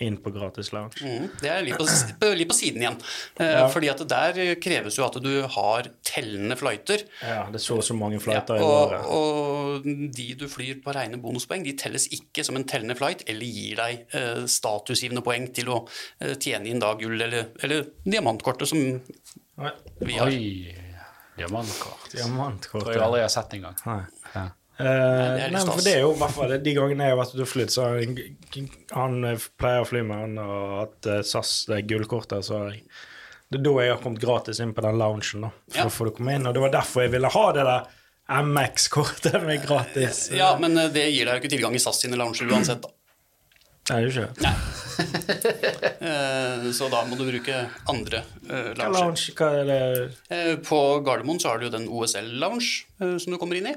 [0.00, 1.00] inn på gratis lounge.
[1.02, 1.86] Mm, Det er litt på,
[2.20, 2.98] på- litt på siden igjen.
[3.42, 7.02] Eh, Fordi at der kreves jo at du har tellende flighter.
[7.22, 9.06] Ja, det er så og så mange Ja, og, i året.
[9.06, 13.46] og de du flyr på rene bonuspoeng, de telles ikke som en tellende flight eller
[13.46, 15.80] gir deg eh, statusgivende poeng til å
[16.20, 18.78] eh, tjene inn da gull eller, eller diamantkortet som
[19.58, 19.72] Nei,
[20.06, 20.28] vi har.
[20.30, 20.74] Oi,
[21.38, 22.12] diamantkort.
[22.14, 22.84] Diamantkort.
[22.84, 23.76] Tror jeg aldri jeg har sett engang.
[23.86, 24.00] Nei.
[24.34, 24.44] Ja.
[24.78, 27.50] Er nei, for det er jo hvert fall De gangene jeg har vært ute og
[27.50, 27.96] flydd, så har
[28.94, 32.84] han eh, pleier å fly med han og hatt eh, SAS det gullkortet, så jeg
[33.50, 35.50] Det er da jeg har kommet gratis inn på den loungen, da.
[35.72, 35.86] For Ja.
[35.88, 36.46] å få det komme inn.
[36.46, 40.28] Og det var derfor jeg ville ha det der MX-kortet med gratis.
[40.36, 42.92] Ja, men det gir deg jo ikke tilgang i SAS sine lounger uansett, da.
[43.88, 44.54] Nei, det er jo ikke
[46.08, 47.54] Eh, Så da må du bruke
[47.88, 53.18] andre lounger Hva lounge, hva er det På Gardermoen så har du jo den OSL-lounge
[53.22, 53.74] som du kommer inn i.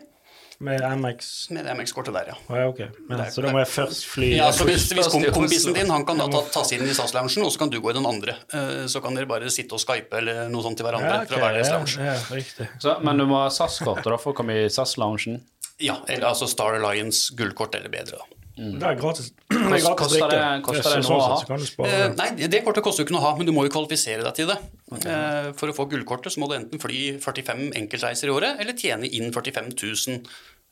[0.61, 1.49] med MX?
[1.55, 2.35] Med MX-kortet der, ja.
[2.47, 2.87] Å, ja, okay.
[3.07, 5.89] Men, Det er- så da må jeg først fly Ja, så hvis, hvis kompisen din
[5.89, 8.05] han kan da ta, tas inn i SAS-loungen, og så kan du gå i den
[8.05, 8.35] andre.
[8.53, 11.33] Eh, Så kan dere bare sitte og skype eller noe sånt til hverandre Ja, okay,
[11.35, 12.59] fra hver deres ja, lounge.
[12.61, 12.67] ja.
[12.79, 15.41] Så, men du må ha SAS-kortet for å komme i SAS-loungen.
[15.81, 18.40] Ja, eller altså Star Alliance gullkort eller bedre, da.
[18.57, 19.31] Det er gratis.
[19.49, 21.87] Det er gratis koster det- koster det sånn noe å ha?
[21.87, 24.23] Eh, nei, det kortet koster jo ikke noe å ha, men du må jo kvalifisere
[24.27, 24.57] deg til det.
[25.05, 28.73] Eh, For å få gullkortet så må du enten fly 45 enkeltreiser i året, eller
[28.77, 30.19] tjene inn 45 000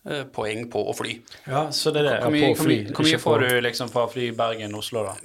[0.10, 1.16] eh, poeng på å fly.
[1.48, 2.14] Ja, så det er det.
[2.24, 5.16] Hvor mye, hvor mye, hvor mye får du liksom fra fly Bergen-Oslo, da?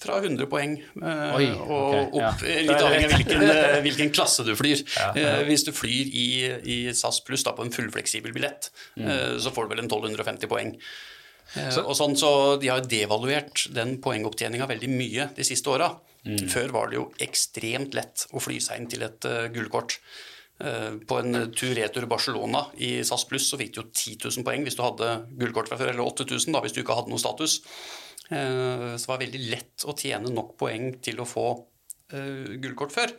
[0.00, 2.32] Fra 100 poeng eh, Oi, og okay, opp, Ja.
[2.70, 3.46] litt avhengig av hvilken,
[3.86, 4.82] hvilken klasse du flyr.
[5.14, 6.26] Eh, Hvis du flyr i,
[6.62, 9.06] i SAS pluss på en fullfleksibel billett, Mm.
[9.06, 10.74] eh, så får du vel en 1250 poeng.
[11.58, 15.90] Eh, og sånn, så De har devaluert den poengopptjeninga veldig mye de siste åra.
[16.26, 16.44] Mm.
[16.52, 19.96] Før var det jo ekstremt lett å fly seg inn til et uh, gullkort.
[20.60, 24.66] Uh, På en tur-retur Barcelona i SAS pluss så fikk du jo 10 000 poeng
[24.66, 27.62] hvis du hadde gullkort fra før, eller 8000 da, hvis du ikke hadde noe status.
[28.28, 31.48] Uh, Så det var veldig lett å tjene nok poeng til å få
[32.10, 33.12] gullkort før.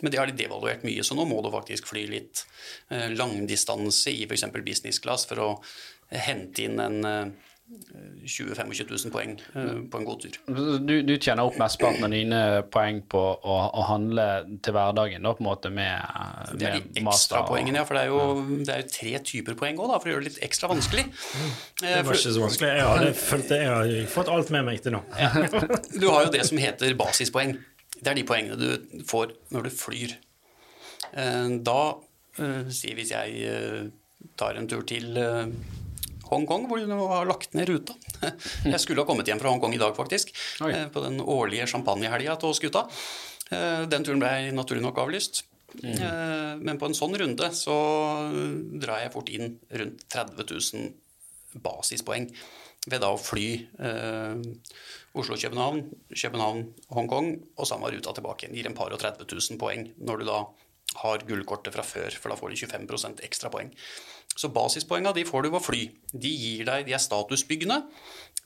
[0.00, 2.40] Men det har de devaluert mye, så nå må du faktisk fly litt
[2.88, 4.46] langdistanse i f.eks.
[4.64, 5.48] business class for å
[6.08, 7.34] hente inn en
[7.70, 10.36] 20 000-25 000 poeng eh, på en god tur.
[10.82, 12.40] Du, du tjener opp mesteparten av dine
[12.72, 14.26] poeng på å, å handle
[14.64, 15.94] til hverdagen, da, på en måte med,
[16.58, 19.14] Det er de ekstrapoengene, ekstra poengene, ja, for det er, jo, det er jo tre
[19.30, 21.06] typer poeng òg, for å gjøre det litt ekstra vanskelig.
[21.10, 22.72] Eh, Det var ikke så vanskelig.
[22.80, 25.02] Jeg har, følt jeg har fått alt med meg til nå.
[25.94, 27.56] Du har jo det som heter basispoeng.
[28.00, 30.16] Det er de poengene du får når du flyr.
[31.14, 31.80] Eh, Da,
[32.40, 33.88] sier si hvis jeg eh,
[34.40, 35.46] tar en tur til eh,
[36.30, 37.94] Hongkong, hvor de har lagt ned ruta.
[38.64, 40.32] Jeg skulle ha kommet hjem fra Hongkong i dag, faktisk.
[40.64, 40.70] Oi.
[40.72, 42.86] eh, På den årlige champagnehelga til oss gutta.
[43.50, 45.42] Eh, Den turen ble naturlig nok avlyst.
[45.82, 46.62] Mm.
[46.66, 47.74] Men på en sånn runde så
[48.82, 52.26] drar jeg fort inn rundt 30 000 basispoeng
[52.90, 53.44] ved da å fly
[53.78, 54.40] eh,
[55.20, 58.50] Oslo-København, København-Hongkong og samme ruta tilbake.
[58.54, 60.40] Gir en par og 30 000 poeng når du da
[61.04, 63.70] har gullkortet fra før, for da får du 25% ekstra poeng.
[64.40, 65.82] Så basispoengene de får du ved å fly.
[66.12, 66.32] De
[66.64, 67.82] deg, de er statusbyggende.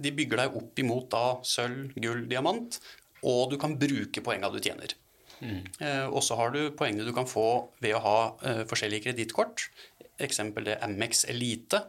[0.03, 2.81] De bygger deg opp imot da sølv, gull, diamant,
[3.23, 4.97] og du kan bruke poengene du tjener.
[5.45, 7.47] Eh, og så har du poengene du kan få
[7.85, 9.69] ved å ha eh, forskjellige kredittkort.
[10.25, 11.83] Eksempel det Amex Elite,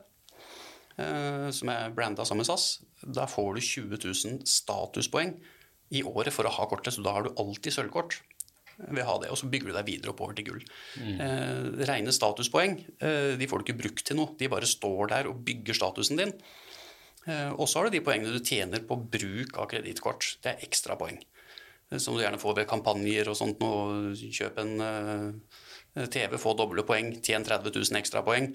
[0.99, 2.85] eh, som er branda sammen med SAS.
[3.01, 5.35] Da får du 20 000 statuspoeng
[5.95, 8.19] i året for å ha kortet, så da har du alltid sølvkort
[8.83, 10.63] å ha det, og så bygger du deg videre oppover til gull.
[10.99, 15.29] Eh, rene statuspoeng eh, de får du ikke brukt til noe, de bare står der
[15.31, 16.33] og bygger statusen din.
[17.25, 20.35] Eh, og så har du de poengene du tjener på bruk av kredittkort.
[20.43, 21.21] Det er ekstrapoeng.
[21.91, 23.63] Eh, Som du gjerne får ved kampanjer og sånt.
[23.63, 23.71] Nå,
[24.13, 28.51] kjøp en eh, TV, få doble poeng, tjen 30 000 ekstrapoeng.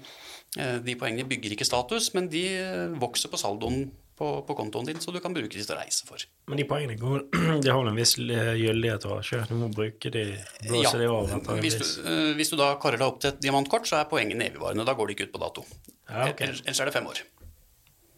[0.59, 3.88] Eh, de poengene bygger ikke status, men de eh, vokser på saldoen
[4.20, 6.20] på, på kontoen din, så du kan bruke de til å reise for.
[6.52, 7.22] Men de poengene går,
[7.64, 9.46] de har vel en viss gyldighet over, ikke?
[9.48, 10.24] Du må bruke de,
[10.66, 13.88] blåse de over hvis, du, eh, hvis du da karer deg opp til et diamantkort,
[13.88, 14.85] så er poengene evigvarende.
[14.85, 15.64] Da går de ikke ut på dato.
[16.11, 16.50] Ja, okay.
[16.50, 17.22] Ellers ellers er det fem år.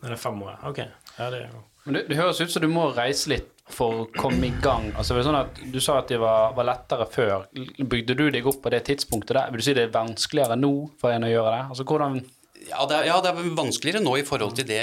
[0.03, 0.59] Er det fem år?
[0.73, 0.83] Ok.
[0.83, 4.11] Ja, det er Men det, det høres ut som du må reise litt for å
[4.19, 4.91] komme i gang.
[4.97, 7.47] Altså, det er sånn at Du sa at de var, var lettere før.
[7.79, 9.55] Bygde du deg opp på det tidspunktet der?
[9.55, 11.65] Vil du si det er vanskeligere nå for en å gjøre det?
[11.71, 12.23] Altså, hvordan
[12.69, 14.83] Ja det, er, ja, det er vanskeligere nå i forhold til det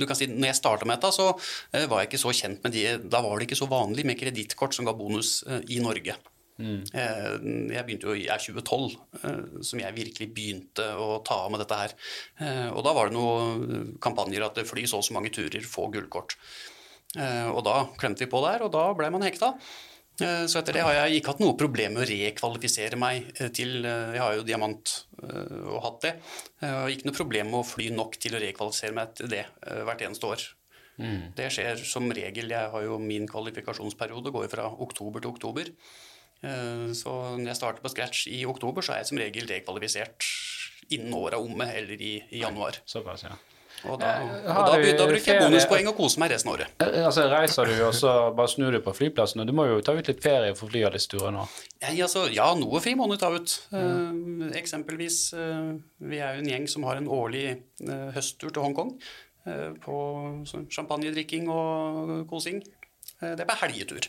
[0.00, 1.28] du kan si, Når jeg starta med dette, så
[1.72, 4.18] eh, var jeg ikke så kjent med de Da var det ikke så vanlig med
[4.20, 6.16] kredittkort som ga bonus eh, i Norge.
[6.60, 6.82] Mm.
[6.92, 11.62] Jeg begynte jo i er 2012, eh, som jeg virkelig begynte å ta av med
[11.62, 11.94] dette her.
[12.36, 15.86] Eh, Og da var det noen kampanjer at fly så og så mange turer, få
[15.94, 16.36] gullkort.
[17.16, 19.54] Eh, Og da klemte vi på der, og da ble man hekta.
[20.20, 23.50] Eh, Så etter det har jeg ikke hatt noe problem med å rekvalifisere meg eh,
[23.54, 26.10] til eh, Jeg har jo diamant og hatt det.
[26.64, 30.00] Og ikke noe problem med å fly nok til å rekvalifisere meg til det hvert
[30.06, 30.44] eneste år.
[31.36, 32.48] Det skjer som regel.
[32.48, 35.68] Jeg har jo min kvalifikasjonsperiode går fra oktober til oktober.
[36.96, 40.24] Så når jeg starter på scratch i oktober, så er jeg som regel rekvalifisert
[40.88, 42.80] innen året er omme, eller i, i januar.
[42.88, 43.36] Såpass, ja.
[43.88, 46.58] Og da, Eh, og da, begynte jeg å ferie- bonuspoeng og kose meg resten av
[46.58, 46.68] året.
[46.80, 49.40] Eh, Altså, reiser du, og så bare snur du på flyplassen?
[49.40, 51.48] og Du må jo ta ut litt ferie for å fly av disse turene nå.
[51.82, 53.60] Nei, altså, ja, noe fri må du ta ut.
[53.72, 57.46] Eh, eksempelvis, eh, vi er jo en gjeng som har en årlig
[57.88, 59.00] eh, høsttur til Hongkong.
[59.46, 62.62] eh, på sånn champagnedrikking og kosing.
[63.22, 64.06] Eh, det er på helgetur.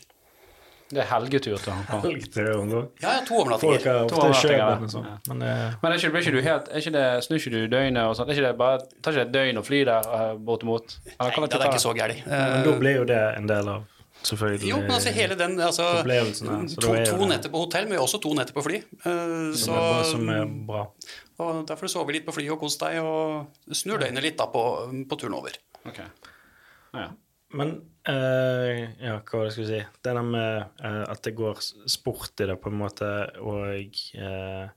[0.92, 2.02] Det er helgetur til Hongkong.
[2.04, 2.88] Helgetur Hongkong.
[3.00, 4.58] Ja, ja, to overnattinger.
[4.58, 4.74] ja.
[4.92, 5.06] sånn.
[5.30, 7.60] Men eh, Men er ikke, blir ikke du helt er ikke det, Snur ikke du
[7.72, 8.28] døgnet og sånt?
[8.28, 10.98] Er ikke det bare, tar ikke det et døgn å fly der eh, bortimot?
[11.14, 12.28] Eller Nei, det er ikke så gærent.
[12.28, 13.88] men da blir jo det en del av
[14.22, 17.88] selvfølgelig Jo, men altså hele den altså, opplevelsen her, så to, to netter på hotell,
[17.90, 18.82] men også to netter på fly.
[19.06, 19.78] Uh, så,
[20.12, 20.84] som er bra.
[21.42, 24.62] og Derfor sover litt på flyet og kos deg, og snur døgnet litt da på,
[25.08, 25.56] på turen over.
[25.88, 25.98] Ok.
[26.94, 27.08] Ja.
[27.58, 27.74] Men
[28.08, 29.80] eh, ja, hva var det jeg skulle si?
[30.02, 31.60] Det der med uh, at det går
[31.90, 33.08] sport i det, på en måte,
[33.40, 34.68] og uh,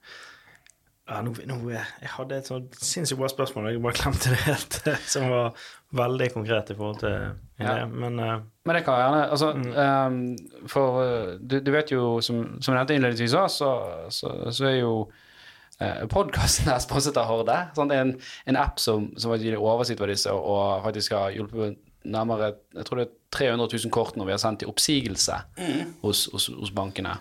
[1.06, 4.40] ja, nå, nå, Jeg hadde et sånt sinnssykt bra spørsmål, og jeg bare glemte det
[4.48, 4.78] helt.
[5.14, 5.52] Som var
[5.94, 7.14] veldig konkret i forhold til
[7.62, 7.76] Ja.
[7.78, 7.92] det.
[7.94, 9.76] Men uh, Men det kan gjerne altså, Mm.
[9.78, 13.70] um, For du, du vet jo, som, som jeg nevnte innledningsvis, også,
[14.10, 14.96] så, så, så er jo
[15.82, 17.60] uh, podkasten her sponset av Horde.
[17.78, 18.16] Sånn, det er en,
[18.50, 22.86] en app som, som har gitt oversikt over disse, og faktisk har hjulpet nærmere jeg
[22.88, 25.40] tror det er 300 000 kort når vi har sendt til oppsigelse
[26.02, 27.18] hos, hos, hos bankene.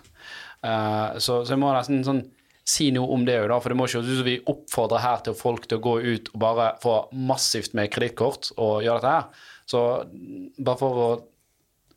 [0.65, 2.23] Uh, så, så jeg må nesten sånn
[2.65, 3.59] si noe om det òg, da.
[3.61, 6.31] For det må ikke ut som vi oppfordrer her til folk til å gå ut
[6.33, 9.45] og bare få massivt med kredittkort og gjøre dette her.
[9.69, 9.81] Så
[10.65, 11.09] bare for å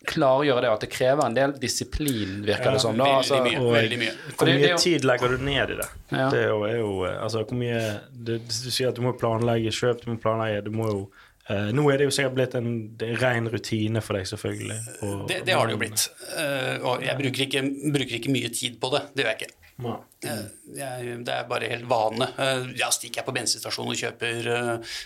[0.09, 2.97] klargjøre det, at det krever en del disiplin, virker det som.
[2.97, 3.05] da.
[3.05, 3.59] veldig Altså, mye.
[3.61, 4.13] og veldig mye.
[4.37, 5.89] hvor mye det jo- tid legger du ned i det?
[6.13, 6.29] Ja.
[6.31, 7.81] Det er jo, er jo eh, Altså, hvor mye
[8.13, 11.11] det, du sier at du må planlegge kjøp, du må planlegge Du må jo
[11.51, 12.71] eh, Nå er det jo sikkert blitt en
[13.21, 14.79] ren rutine for deg, selvfølgelig.
[15.03, 16.09] og- Det, det har det jo blitt.
[16.35, 17.63] Uh, og jeg bruker ikke,
[17.95, 19.03] bruker ikke mye tid på det.
[19.15, 19.55] Det gjør jeg ikke.
[19.79, 19.93] Ja.
[20.27, 22.27] Eh, Jeg, det er bare helt vane.
[22.77, 24.97] Ja, stikker jeg på bensinstasjonen og kjøper uh,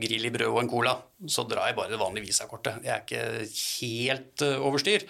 [0.00, 0.94] grill i brød og en cola,
[1.28, 2.80] så drar jeg bare det vanlige visakortet.
[2.82, 3.50] Jeg er ikke
[3.82, 5.04] helt overstyr.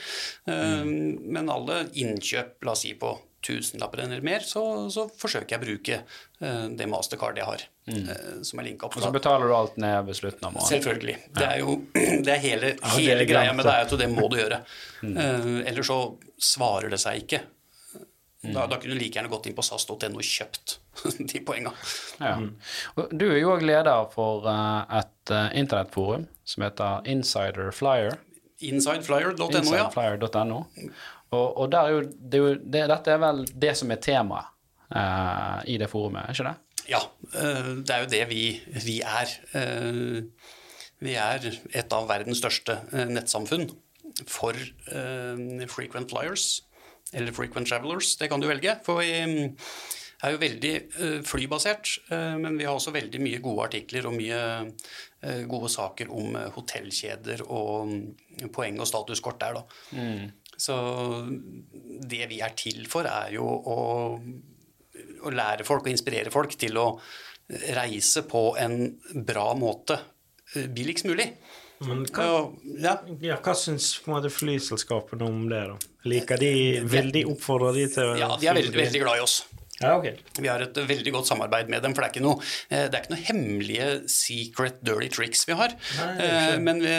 [0.50, 1.22] Mm.
[1.33, 4.62] Men alle innkjøp, la oss si på tusenlapper eller mer, så,
[4.94, 8.44] så forsøker jeg å bruke eh, det mastercard jeg har, Mm.
[8.46, 8.94] som er linka opp.
[8.94, 10.68] og så betaler du alt ned ved slutten av måneden.
[10.70, 11.14] Selvfølgelig.
[11.35, 11.72] Det er jo
[12.28, 14.61] det er hele, ja, hele er greia med det at det må du gjøre.
[15.02, 15.96] Eh, ellers så
[16.38, 17.40] svarer det seg ikke.
[18.42, 20.76] Da, da kunne du like gjerne gått inn på sas.no og kjøpt
[21.33, 21.70] de poenga.
[22.22, 22.37] Ja.
[23.11, 28.14] Du er jo òg leder for eh, et eh, internettforum som heter Insider Flyer.
[28.62, 29.59] Insideflyer.no, ja.
[29.62, 30.62] Insiderflyer.no.
[31.33, 34.01] Og, og der er jo, det er jo det, dette er vel det som er
[34.05, 34.51] temaet
[34.92, 36.83] uh, i det forumet, er ikke det?
[36.92, 37.01] Ja,
[37.35, 38.42] uh, det er jo det vi,
[38.85, 39.33] vi er.
[39.57, 40.51] Uh,
[41.03, 41.42] Vi er
[41.75, 42.77] et av verdens største
[43.11, 43.64] nettsamfunn
[44.31, 44.55] for
[45.73, 46.45] frequent flyers,
[47.11, 48.77] eller frequent travelers, det kan du velge.
[48.87, 49.57] For vi mm,
[50.23, 50.73] er jo veldig
[51.27, 51.97] flybasert,
[52.38, 54.38] men vi har også veldig mye gode artikler og mye
[55.51, 59.66] gode saker om hotellkjeder og mm, poeng og statuskort der, da.
[60.57, 60.75] Så
[62.03, 63.79] det vi er til for, er jo å
[65.23, 66.87] å lære folk og inspirere folk til å
[67.77, 68.77] reise på en
[69.27, 69.99] bra måte
[70.55, 71.29] eh, billigst mulig.
[71.83, 72.27] Men hva,
[72.79, 75.91] ja, ja, hva syns flyselskapene om det, da?
[76.07, 76.53] Liker de,
[76.87, 79.41] Vil de oppfordre de til ja, de er veldig, veldig glad i oss.
[79.80, 80.18] Ja, okay.
[80.37, 82.98] Vi har et veldig godt samarbeid med dem, for det er ikke noe, eh, det
[82.98, 85.74] er ikke noe hemmelige secret dirty tricks vi har.
[85.96, 86.92] Nei, Eh, Men vi,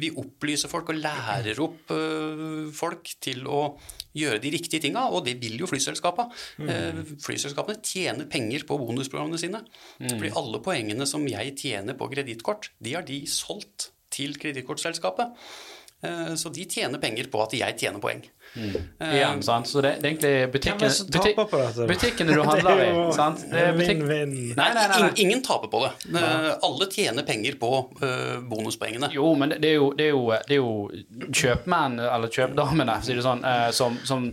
[0.00, 3.76] vi opplyser folk og lærer opp eh, folk til å
[4.16, 6.30] gjøre de riktige tinga, og det vil jo flyselskapene.
[6.58, 7.18] Mm.
[7.22, 9.60] Flyselskapene tjener penger på bonusprogrammene sine.
[10.00, 10.16] Mm.
[10.16, 15.36] Fordi alle poengene som jeg tjener på kredittkort, de har de solgt til kredittkortselskapet.
[16.40, 18.24] Så de tjener penger på at jeg tjener poeng.
[18.56, 19.68] Eh, Igjen, sant?
[19.68, 21.86] Så det, det er egentlig Hvem butikken, er det som taper på dette?
[21.86, 23.12] butikkene du Det handler er i.
[23.14, 23.44] sant?
[23.50, 24.02] Det er butikk...
[24.02, 24.32] Vinn-vinn.
[24.58, 25.10] Nei, nei, nei, nei.
[25.24, 25.92] Ingen taper på det.
[26.18, 27.70] Eh, Alle tjener penger på
[28.02, 29.12] uh, bonuspoengene.
[29.14, 33.18] Jo, men det er jo, det er jo, det er jo kjøpmenn, eller kjøpdamene, si
[33.22, 34.30] sånn, eh, som, som,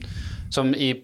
[0.54, 0.96] som i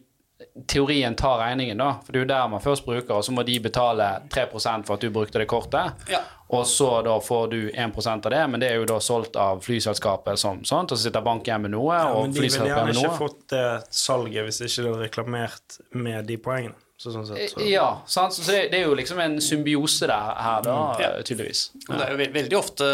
[0.67, 1.91] teorien tar regningen, da.
[2.05, 4.95] For det er jo der man først bruker, og så må de betale 3 for
[4.95, 6.05] at du brukte det kortet.
[6.11, 6.21] Ja.
[6.53, 9.63] Og så da får du 1 av det, men det er jo da solgt av
[9.65, 12.67] flyselskapet som sånt, og så sitter banken igjen med noe, Ja, og men de ville
[12.69, 16.77] gjerne ikke fått det salget hvis ikke de hadde reklamert med de poengene.
[17.03, 17.63] Så sånn sett, så.
[17.67, 18.35] Ja, sant?
[18.35, 21.09] så det, det er jo liksom en symbiose der her, da, Ja.
[21.19, 21.65] tydeligvis.
[21.81, 21.97] Ja.
[21.97, 22.87] det er jo ve veldig ofte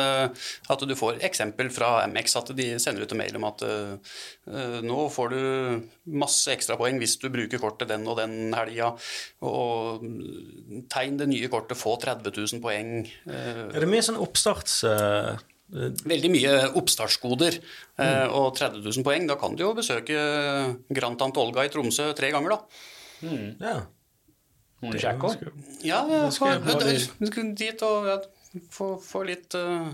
[0.73, 4.15] at du får eksempel fra MX at de sender ut en mail om at eh,
[4.49, 5.43] eh, nå får du
[6.23, 8.95] masse ekstrapoeng hvis du bruker kortet den og den helga,
[9.45, 10.01] og
[10.89, 13.05] tegn det nye kortet, få 30 000 poeng.
[13.29, 14.81] Uh, Er det mye sånn oppstarts...
[14.89, 15.37] Uh
[15.69, 18.31] Veldig mye oppstartsgoder mm.
[18.33, 19.27] og 30 000 poeng.
[19.29, 20.15] Da kan du jo besøke
[20.89, 22.87] Grand Tante Olga i Tromsø tre ganger, da.
[23.61, 23.75] ja.
[24.81, 24.97] Må du?
[25.83, 28.17] Ja, ja skal bare- du skal dit og ja,
[28.71, 29.89] få, få litt uh,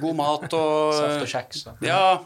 [0.00, 1.66] god mat og Saft og kjeks.
[1.84, 2.18] Ja,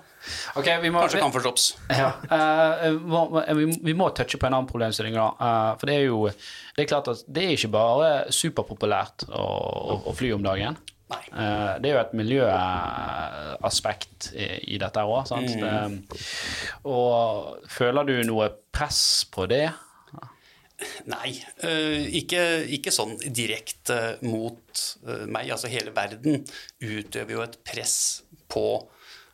[0.59, 1.77] Okay, vi må, kanskje Comfort.
[1.95, 2.09] Ja.
[2.29, 5.14] eh, må- vi, vi må touche på en annen problemstilling.
[5.14, 5.29] da.
[5.39, 9.45] Uh, for det er jo det er klart at det er ikke bare superpopulært å,
[9.47, 10.77] å, å fly om dagen.
[11.09, 11.23] Nei.
[11.33, 14.45] Eh, Det er jo et miljøaspekt i,
[14.75, 15.49] i dette òg, sant.
[15.57, 16.03] Mm.
[16.91, 19.01] Og føler du noe press
[19.33, 19.70] på det?
[21.11, 21.33] Nei,
[21.66, 22.43] eh, ikke,
[22.76, 25.51] ikke sånn direkte mot eh, meg.
[25.55, 26.45] Altså hele verden
[26.79, 27.97] utøver jo et press
[28.51, 28.66] på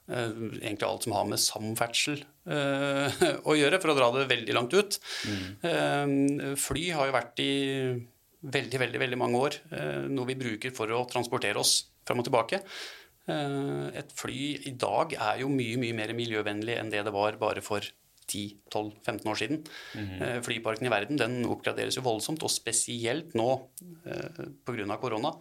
[0.08, 0.32] eh,
[0.62, 2.24] egentlig alt som har med samferdsel
[3.48, 4.98] å gjøre, for å dra det veldig langt ut.
[5.24, 6.50] Mm.
[6.60, 7.52] fly har jo vært i
[8.44, 9.56] veldig, veldig, veldig mange år
[10.12, 12.60] noe vi bruker for å transportere oss fram og tilbake.
[13.24, 17.64] Et fly i dag er jo mye, mye mer miljøvennlig enn det det var bare
[17.64, 17.88] for
[18.30, 19.64] 10-12-15 år siden.
[19.94, 23.48] Eh, Flyparken i verden den oppgraderes jo voldsomt, og spesielt nå
[24.06, 24.98] eh, pga.
[25.00, 25.34] korona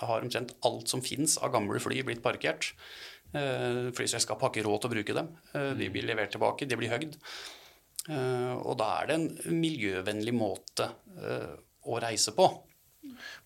[0.00, 2.72] har omtrent alt som finnes av gamle fly blitt parkert.
[3.32, 5.30] Eh, Flyselskapet har ikke råd til å bruke dem.
[5.78, 7.18] De blir levert tilbake, de blir høgd.
[8.06, 10.86] Og da er det en miljøvennlig måte
[11.90, 12.46] å reise på.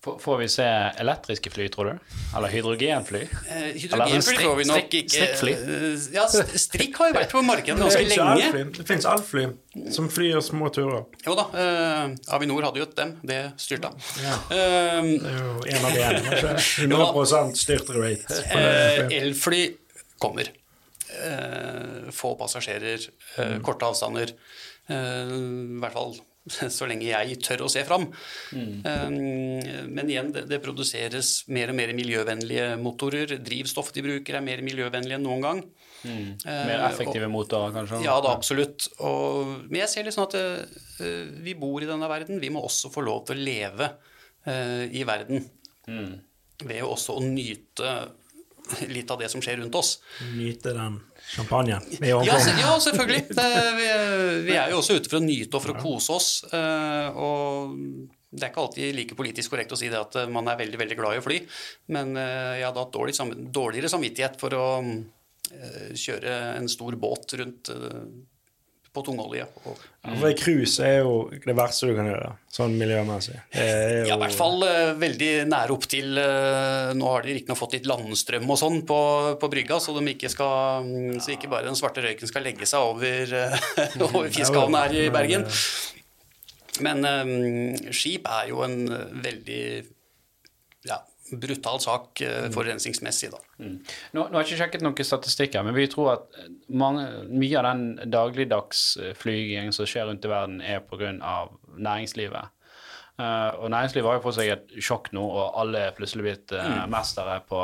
[0.01, 0.63] Får vi se
[0.97, 1.99] elektriske fly, tror du?
[2.35, 3.19] Eller hydrogenfly?
[3.21, 5.51] Eh, Hydrogenfly får vi nok strikk- ikke strikkfly?
[5.51, 6.23] eh, Ja,
[6.57, 8.71] strikk har jo vært på markedet Det ganske lenge.
[8.79, 9.43] Det fins elfly
[9.93, 11.05] som flyr små turer.
[11.27, 13.93] Jo da, eh, Avinor hadde jo et dem, det styrta.
[14.23, 14.33] Ja.
[14.49, 16.55] Eh, Det er jo en av de kanskje.
[16.89, 18.41] 100 styrt rate.
[18.57, 19.75] eh, elfly
[20.19, 20.49] kommer.
[21.11, 23.07] Eh, få passasjerer,
[23.37, 23.61] eh, Mm.
[23.63, 24.31] korte avstander.
[24.89, 26.15] Eh, I hvert fall
[26.75, 28.07] så lenge jeg tør å se fram.
[28.55, 28.71] Mm.
[28.85, 29.17] Um,
[29.93, 33.35] men igjen, det, det produseres mer og mer miljøvennlige motorer.
[33.45, 35.63] Drivstoff de bruker er mer miljøvennlig enn noen gang.
[36.01, 36.29] Mm.
[36.45, 38.01] Mer effektive motorer, kanskje?
[38.07, 38.89] Ja da, absolutt.
[39.05, 42.41] Og, men jeg ser litt sånn at uh, vi bor i denne verden.
[42.41, 43.91] Vi må også få lov til å leve
[44.47, 45.45] uh, i verden.
[46.61, 47.93] Ved også å nyte
[48.89, 49.95] litt av det som skjer rundt oss.
[50.37, 50.99] Nyte den
[51.35, 53.27] champagnen i Ja, ja selvfølgelig.
[53.29, 53.45] Det,
[53.77, 53.85] vi,
[54.47, 56.31] vi er jo også ute for å nyte og for å kose oss.
[56.51, 57.77] eh, og
[58.31, 60.79] det er ikke alltid like politisk korrekt å si det at eh, man er veldig
[60.79, 61.39] veldig glad i å fly,
[61.95, 63.15] men eh, jeg hadde hatt dårlig,
[63.51, 68.05] dårligere samvittighet for å eh, kjøre en stor båt rundt eh,
[68.91, 69.45] på tungolje.
[69.65, 73.35] Og, Ja, For cruise er jo det verste du kan gjøre, sånn miljømessig.
[73.53, 77.59] Jo ja, i hvert fall uh, veldig nære opp til uh, Nå har de riktignok
[77.59, 78.99] fått litt landstrøm og sånn på,
[79.39, 82.67] på brygga, så, de ikke skal, mm, så ikke bare den svarte røyken skal legge
[82.69, 83.71] seg over, uh,
[84.09, 85.47] over fiskehavnen her i Bergen.
[86.81, 88.79] Men um, skip er jo en
[89.21, 89.63] veldig
[91.31, 93.41] brutal sak eh, forurensningsmessig, da.
[93.61, 93.75] Nå,
[94.15, 98.11] nå har jeg ikke sjekket noen statistikker, men vi tror at mange, mye av den
[98.11, 101.13] dagligdagsflygingen som skjer rundt i verden, er pga.
[101.77, 102.57] næringslivet.
[103.21, 106.53] Uh, og næringslivet har jo fått seg et sjokk nå, og alle er plutselig blitt
[106.57, 107.59] eh, mestere på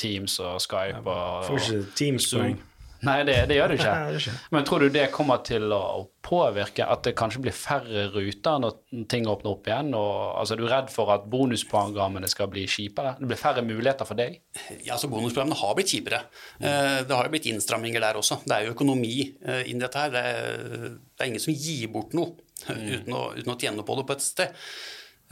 [0.00, 2.56] Teams og Skype og, Får ikke teamspoeng.
[3.08, 3.92] Nei, det, det gjør du ikke.
[3.94, 4.34] Nei, det ikke.
[4.56, 5.80] Men tror du det kommer til å
[6.24, 8.78] påvirke at det kanskje blir færre ruter når
[9.12, 9.90] ting åpner opp igjen?
[9.98, 13.16] Og, altså, er du redd for at bonusprogrammene skal bli kjipere?
[13.20, 14.38] Det blir færre muligheter for deg?
[14.86, 16.22] Ja, så Bonusprogrammene har blitt kjipere.
[16.60, 18.40] Eh, Det har jo blitt innstramminger der også.
[18.46, 20.10] Det er jo økonomi inni inn i dette her.
[20.14, 22.32] Det er, det er ingen som gir bort noe
[22.64, 24.56] uten, å, uten å tjene på det på et sted.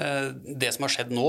[0.03, 0.29] Eh,
[0.61, 1.29] Det som har skjedd nå,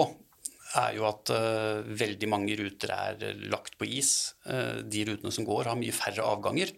[0.80, 4.34] er jo at uh, veldig mange ruter er lagt på is.
[4.47, 6.71] Uh, De rutene som går, har mye færre avganger.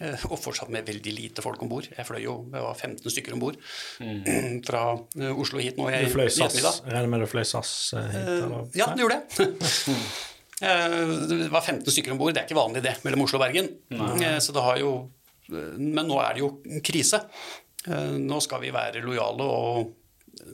[0.00, 1.86] Uh, Og fortsatt med veldig lite folk om bord.
[1.90, 3.58] Jeg fløy jo, jeg var 15 stykker om bord
[4.68, 4.80] fra
[5.20, 6.80] eh, Oslo hit nå Jeg, Du fløy SAS.
[6.86, 8.16] regner med du fløy SAS hit?
[8.22, 8.64] Eller?
[8.74, 9.44] Ja, det gjorde det.
[10.62, 10.92] Eh,
[11.28, 12.30] Det var 15 stykker om bord.
[12.34, 13.66] Det er ikke vanlig det mellom Oslo og Bergen.
[14.40, 14.92] Så det har jo
[15.50, 16.52] Men nå er det jo
[16.86, 17.18] krise.
[17.90, 19.90] Eh, Nå skal vi være lojale og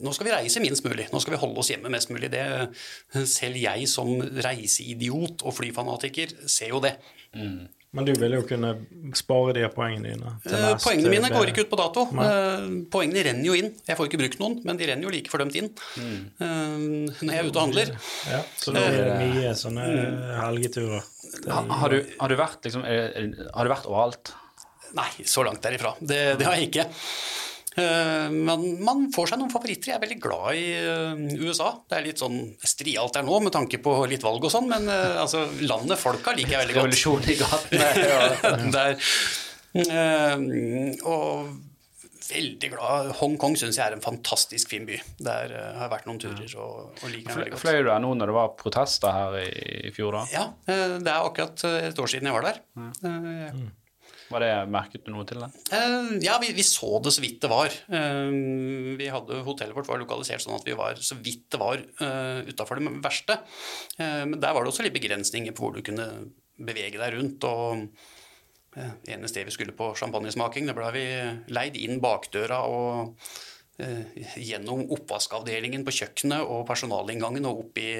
[0.01, 1.07] nå skal vi reise minst mulig.
[1.11, 2.31] Nå skal vi holde oss hjemme mest mulig.
[2.33, 2.45] Det,
[3.29, 6.97] selv jeg som reiseidiot og flyfanatiker ser jo det.
[7.91, 8.69] Men du vil jo kunne
[9.19, 10.29] spare de poengene dine.
[10.45, 12.05] til Eh, neste Poengene mine går ikke ut på dato.
[12.23, 13.73] Eh, Poengene renner jo inn.
[13.87, 15.67] Jeg får ikke brukt noen, men de renner jo like fordømt inn
[15.99, 16.21] mm.
[17.19, 17.91] når jeg er ute og handler.
[18.31, 19.89] Ja, så da blir det mye sånne
[20.39, 21.11] helgeturer.
[21.31, 24.33] Det Har du, har du vært liksom Har du vært overalt?
[24.95, 25.93] Nei, så langt derifra.
[25.99, 26.87] Det, det har jeg ikke.
[27.79, 29.93] Eh, Men man får seg noen favoritter.
[29.93, 31.69] Jeg er veldig glad i eh, USA.
[31.87, 34.89] Det er litt sånn strialt der nå med tanke på litt valg og sånn, men
[34.91, 36.85] eh, altså, landet, folka liker jeg veldig godt.
[36.85, 38.71] Revolusjon i gaten.
[38.75, 38.95] Der,
[39.87, 40.37] eh,
[41.07, 41.51] og
[42.31, 43.09] veldig glad.
[43.19, 44.99] Hongkong syns jeg er en fantastisk fin by.
[45.23, 47.63] Der har jeg vært noen turer og, og liker den veldig godt.
[47.63, 49.49] Fløy du der nå når det var protester her i,
[49.89, 50.25] i fjor, da?
[50.31, 52.61] Ja, eh, det er akkurat et år siden jeg var der.
[53.07, 53.61] Eh,
[54.31, 55.49] Var det, merket du noe til det?
[55.71, 57.73] Uh, ja, vi, vi så det så vidt det var.
[57.91, 61.83] Uh, vi hadde, hotellet vårt var lokalisert sånn at vi var så vidt det var
[62.01, 63.41] uh, utafor det verste.
[63.99, 66.07] Uh, men der var det også litt begrensninger på hvor du kunne
[66.61, 67.47] bevege deg rundt.
[67.47, 67.87] og
[68.77, 71.05] uh, Eneste vi skulle på champagnesmaking, det ble vi
[71.53, 73.39] leid inn bakdøra og eh,
[74.37, 77.91] gjennom oppvaskavdelingen på kjøkkenet og personalinngangen og opp i,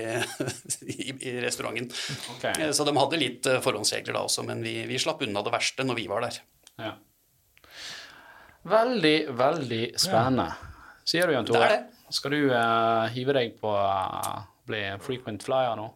[0.95, 1.89] i, i restauranten.
[2.36, 2.45] Ok.
[2.51, 5.53] Eh, Så de hadde litt eh, forhåndsregler da også, men vi, vi slapp unna det
[5.53, 6.41] verste når vi var der.
[6.82, 6.93] Ja.
[8.71, 10.51] Veldig, veldig spennende.
[11.07, 11.63] Sier du, Jan Tore?
[11.63, 11.97] Det er det.
[12.11, 15.88] Skal du uh, hive deg på å bli frequent flyer nå?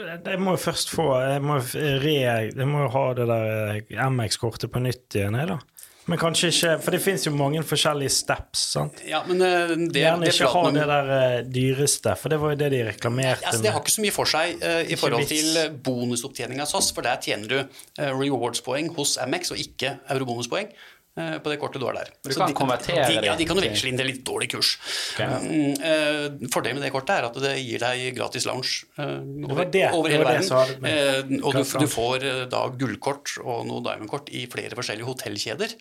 [0.00, 1.54] Jeg må jo først få Jeg må,
[2.02, 2.14] re,
[2.50, 3.46] jeg må jo ha det der
[3.78, 5.79] eh, MX-kortet på nytt igjen, jeg, da.
[6.08, 9.02] Men kanskje ikke For det fins jo mange forskjellige steps, sant?
[9.08, 12.54] Ja, men eh, det, Gjerne det ikke ha det der eh, dyreste, for det var
[12.54, 15.26] jo det de reklamerte Altså, det har ikke så mye for seg uh, i forhold
[15.26, 15.34] vits.
[15.34, 20.72] til bonusopptjening av SAS, for der tjener du uh, rewards-poeng hos Amex og ikke eurobonuspoeng
[21.16, 22.10] på det kortet du har der.
[22.22, 24.70] Du kan kan konvertere de, ja, de kan veksle inn til litt dårlig kurs.
[25.14, 25.72] Okay.
[25.90, 29.18] Eh, fordelen med det kortet er at det gir deg gratis lounge uh,
[29.50, 30.86] over, det det- over hele verden.
[30.86, 35.76] Eh, og du, du får eh, da gullkort og noe diamondkort i flere forskjellige hotellkjeder.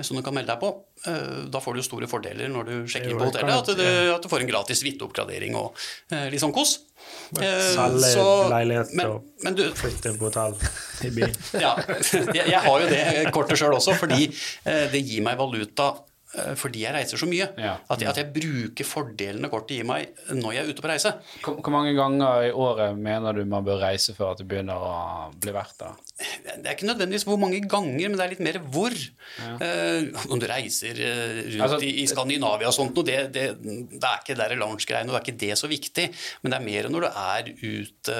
[0.00, 0.70] Som du kan melde deg på.
[1.06, 3.58] Eh, Da får du store fordeler når du sjekker inn på hotellet.
[3.60, 3.84] At du,
[4.14, 5.74] at du får en gratis hvittooppgradering og
[6.10, 6.78] eh, litt sånn kos.
[7.36, 10.56] Eh, Selge så- leilighet men, men du, flytte på hotell
[11.04, 11.34] i byen.
[11.66, 11.74] ja,
[12.38, 14.30] jeg, jeg har jo det kortet sjøl også, fordi
[14.64, 15.90] det gir meg valuta
[16.56, 17.48] fordi jeg reiser så mye.
[17.60, 17.74] Ja.
[17.92, 21.12] At, jeg, at jeg bruker fordelene kortet gir meg når jeg er ute på reise.
[21.44, 24.80] Hvor, hvor mange ganger i året mener du man bør reise før at det begynner
[24.80, 24.94] å
[25.36, 25.92] bli verdt det?
[26.62, 28.96] Det er ikke nødvendigvis hvor mange ganger, men det er litt mer hvor.
[29.66, 33.46] Eh, om du reiser eh, rundt Altså, i, i Skandinavia og sånt, noe, det, det,
[33.92, 36.08] det er ikke der lounge-greiene, og det er ikke det så viktig.
[36.42, 38.18] Men det er mer når du er ute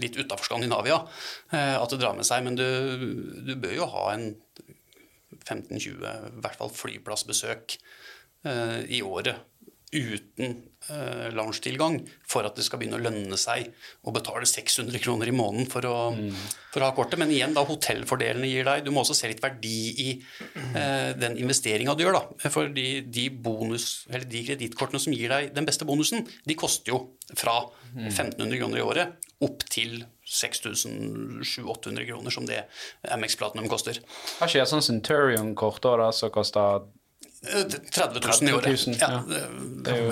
[0.00, 1.02] litt utafor Skandinavia
[1.52, 2.44] eh, at det drar med seg.
[2.46, 2.66] Men du,
[3.44, 4.30] du bør jo ha en
[5.44, 7.76] 15-20 i hvert fall flyplassbesøk
[8.48, 9.48] eh, i året
[9.92, 10.54] uten
[10.88, 13.68] eh, loungetilgang for at det skal begynne å lønne seg
[14.08, 15.96] å betale 600 kroner i måneden for å,
[16.72, 17.18] for å ha kortet.
[17.20, 19.76] Men igjen, da hotellfordelene gir deg Du må også se litt verdi
[20.06, 22.16] i eh, den investeringa du gjør.
[22.16, 22.48] da.
[22.48, 27.02] For de bonus, eller de kredittkortene som gir deg den beste bonusen, de koster jo
[27.36, 27.60] fra
[27.92, 32.64] 1500 kroner i året opp til 6700-800 kroner, som det
[33.18, 33.98] MX Platinum koster.
[34.38, 36.86] Har ikke jeg sånn Centurion-kort da, som koster
[37.42, 38.86] Eh, 30 000 i året.
[39.00, 39.22] ja.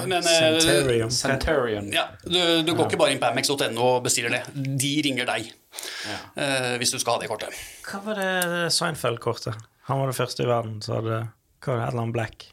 [0.06, 0.20] Men, eh,
[0.60, 1.10] Centurion.
[1.10, 1.92] Centurion?
[1.92, 4.40] Ja, du, du går ikke bare inn på amex.no og bestiller det.
[4.54, 7.54] De ringer deg eh, hvis du skal ha det kortet.
[7.86, 9.54] Hva var det Seinfeld-kortet?
[9.86, 11.20] Han var det første i verden som hadde
[11.62, 12.48] Hva var det, et eller annet black?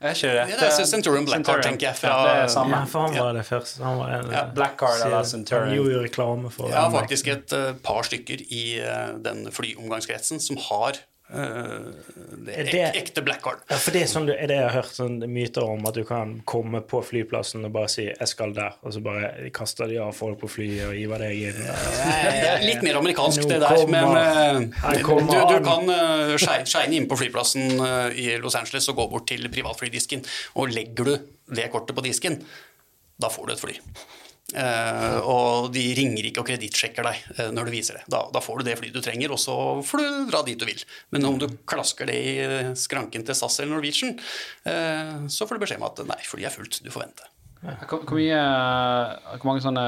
[0.00, 0.36] Er ikke det?
[0.48, 2.76] Ja, det er Centurion Black Card, tenker jeg, fra- ja, det er samme.
[2.78, 3.82] Ja, for han var det først.
[3.84, 5.68] Han var en, Ja, Black Card eller Centurion.
[5.68, 10.40] Han gjorde reklame for Jeg har faktisk et uh, par stykker i uh, den flyomgangskretsen
[10.40, 13.44] som har det, Er ek, det- ekte black.
[13.70, 16.02] Ja, for det er, sånn, er det jeg har hørt sånn myter om, at du
[16.04, 19.98] kan komme på flyplassen og bare si 'jeg skal der', og så bare kaster de
[19.98, 21.60] av folk på flyet og hiver deg inn.
[22.66, 27.80] Litt mer amerikansk det der, men eh, du, du kan uh, shine inn på flyplassen
[27.80, 30.24] uh, i Los Angeles og gå bort til privatflydisken,
[30.56, 31.18] og legger du
[31.54, 32.42] det kortet på disken,
[33.20, 33.78] da får du et fly.
[34.56, 38.04] Eh, og de ringer ikke og kredittsjekker deg eh, når du viser det.
[38.10, 40.66] Da, da får du det flyet du trenger, og så får du dra dit du
[40.68, 40.82] vil.
[41.14, 44.16] Men om du klasker det i eh, skranken til SAS eller Norwegian,
[44.68, 47.30] eh, så får du beskjed om at nei, flyet er fullt, du får vente.
[47.60, 48.36] Hvor, mye
[49.36, 49.82] Hvor mange sånne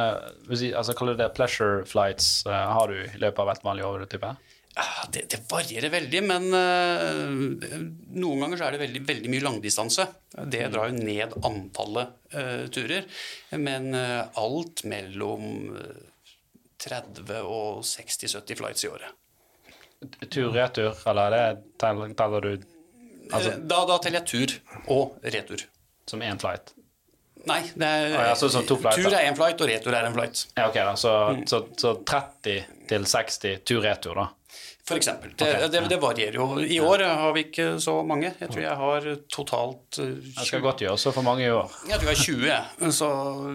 [0.76, 4.04] altså Kaller du det pleasure flights har du i løpet av et vanlig år?
[4.74, 7.26] Ja, det, det varierer veldig, men uh,
[8.16, 10.06] noen ganger så er det veldig, veldig mye langdistanse.
[10.48, 13.04] Det drar jo ned antallet uh, turer.
[13.60, 16.06] Men uh, alt mellom eh,
[16.82, 19.12] 30 og 60-70 flights i året.
[20.32, 22.52] Tur-retur, eller er det teller, teller du
[23.32, 24.54] Altså- da, da teller jeg tur
[24.92, 25.62] og retur.
[26.10, 26.72] som én flight?
[27.46, 29.94] Nei, det er, Ah, ja, så- så to flights, tur er én flight, og retur
[29.94, 30.46] er en flight.
[30.56, 31.44] Ja, ok da, så, Mm.
[31.48, 34.26] så, så 30 til 60 tur-retur, da.
[34.88, 35.30] For eksempel.
[35.38, 36.46] Det, Ok, det, det varierer jo.
[36.58, 38.32] I år har vi ikke så mange.
[38.40, 40.32] Jeg tror jeg har totalt 20.
[40.40, 41.70] Det skal godt gjøres for mange i år.
[41.86, 42.94] Jeg tror jeg har 20.
[42.98, 43.10] Så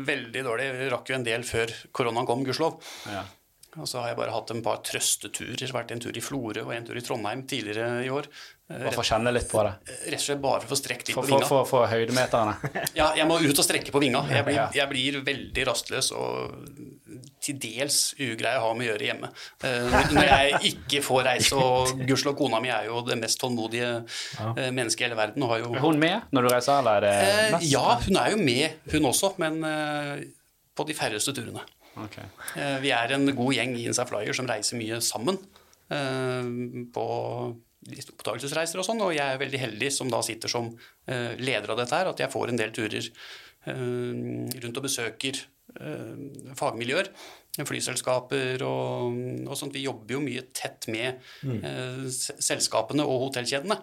[0.08, 0.70] veldig dårlig.
[0.72, 2.80] Jeg rakk jo en del før koronaen kom, gudskjelov.
[3.12, 3.26] Ja.
[3.78, 5.70] Og så har jeg bare hatt en par trøsteturer.
[5.76, 8.26] Vært en tur i Florø og en tur i Trondheim tidligere i år.
[8.72, 9.74] Eh, Bare for å kjenne litt på det.
[10.08, 11.50] Rett og slett bare for å strekke litt For, på vinga.
[11.52, 12.56] for, for høydemeterne.
[12.98, 14.24] Ja, jeg må ut og strekke på vinga.
[14.32, 16.56] Jeg blir, jeg blir veldig rastløs og
[17.44, 19.30] til dels ugrei å ha med å gjøre hjemme.
[19.64, 23.90] Eh, Når jeg ikke får reise, og gudskjelov kona mi er jo det mest tålmodige
[24.38, 24.54] ja.
[24.72, 25.44] mennesket i hele verden.
[25.46, 27.70] Og har jo Er hun med når du reiser, eller er det Eh, mest?
[27.72, 30.26] Ja, hun er jo med, hun også, men eh,
[30.78, 31.64] på de færreste turene.
[31.98, 32.18] Ok.
[32.56, 35.40] Eh, Vi er en god gjeng i Inside Flyer som reiser mye sammen
[35.90, 37.08] eh, på
[37.88, 40.70] oppdagelsesreiser og sånn, og jeg er veldig heldig som da sitter som
[41.08, 43.78] eh, leder av dette her, at jeg får en del turer eh,
[44.64, 45.46] rundt og besøker eh,
[46.58, 47.10] fagmiljøer,
[47.68, 49.76] flyselskaper og, og sånt.
[49.76, 53.78] Vi jobber jo mye tett med eh, selskapene og hotellkjedene.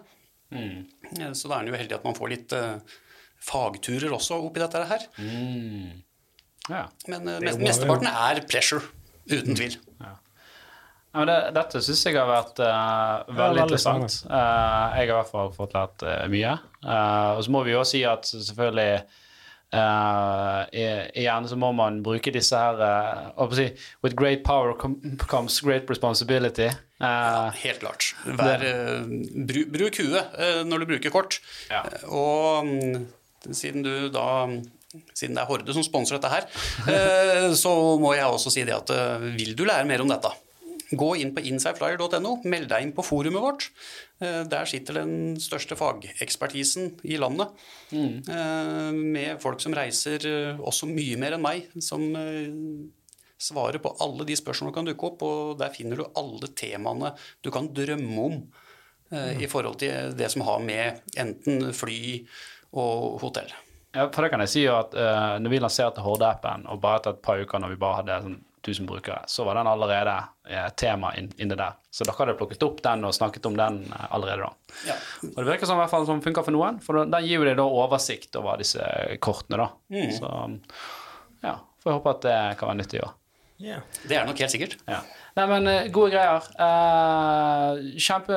[0.55, 1.31] Mm.
[1.35, 2.99] Så da er en jo heldig at man får litt, eh,
[3.45, 5.07] fagturer også oppi dette her.
[6.69, 6.85] Ja.
[7.11, 8.85] Men eh, mest, mesteparten er pressure,
[9.29, 9.77] uten tvil.
[10.01, 14.17] Ja, men det, dette syns jeg har vært uh, veldig veldig interessant.
[14.27, 16.57] Uh, jeg har i hvert fall fått lært uh, mye.
[16.83, 18.97] Eh, og så må vi jo si at selvfølgelig
[19.73, 23.67] eh, i- igjen så må man bruke disse her eh, jeg si,
[24.03, 24.73] With great power
[25.27, 26.69] comes great responsibility.
[27.01, 28.13] Eh, Helt klart.
[28.25, 29.03] Vær, eh,
[29.45, 31.39] bru, bruk huet eh, når du bruker kort.
[31.71, 31.83] Ja.
[31.85, 33.05] Eh, Og mm,
[33.51, 34.47] siden du da
[35.13, 36.45] siden det er Horde som sponser dette her,
[36.87, 40.31] eh, så må jeg også si det at eh, vil du lære mer om dette,
[40.97, 43.69] gå inn på insideflyer.no, meld deg inn på forumet vårt.
[44.21, 47.49] Eh, Der sitter den største fagekspertisen i landet,
[47.91, 49.11] Mm.
[49.11, 52.49] med folk som reiser eh, også mye mer enn meg, som eh,
[53.37, 57.13] svarer på alle de spørsmålene som kan dukke opp, og der finner du alle temaene
[57.43, 58.39] du kan drømme om
[59.11, 59.41] mm.
[59.41, 62.25] i forhold til det som har med enten fly
[62.73, 63.51] og hotell.
[63.95, 67.15] Ja, for det kan jeg si at uh, når vi lanserte Horde-appen, og bare etter
[67.15, 70.15] et par uker når vi bare hadde sånn 1000 brukere, så var den allerede
[70.49, 71.77] eh, tema inni der.
[71.93, 74.77] Så dere hadde plukket opp den og snakket om den eh, allerede da.
[74.89, 74.97] Ja.
[75.31, 77.47] Og det virker som, i hvert fall, som funker for noen, for den gir jo
[77.47, 78.81] deg da oversikt over disse
[79.23, 79.65] kortene.
[79.65, 79.69] da.
[80.17, 80.31] Så
[81.45, 83.13] ja, får jeg håpe at det kan være nyttig òg.
[83.61, 83.77] Ja.
[84.03, 84.75] Det er nok helt sikkert.
[84.89, 84.99] Ja.
[85.35, 86.43] Nei, men eh, gode greier.
[86.59, 88.35] Uh, kjempe,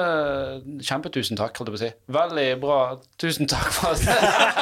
[0.82, 1.90] kjempetusen takk, holdt jeg på å si.
[2.14, 2.78] Veldig bra.
[3.22, 4.02] Tusen takk for at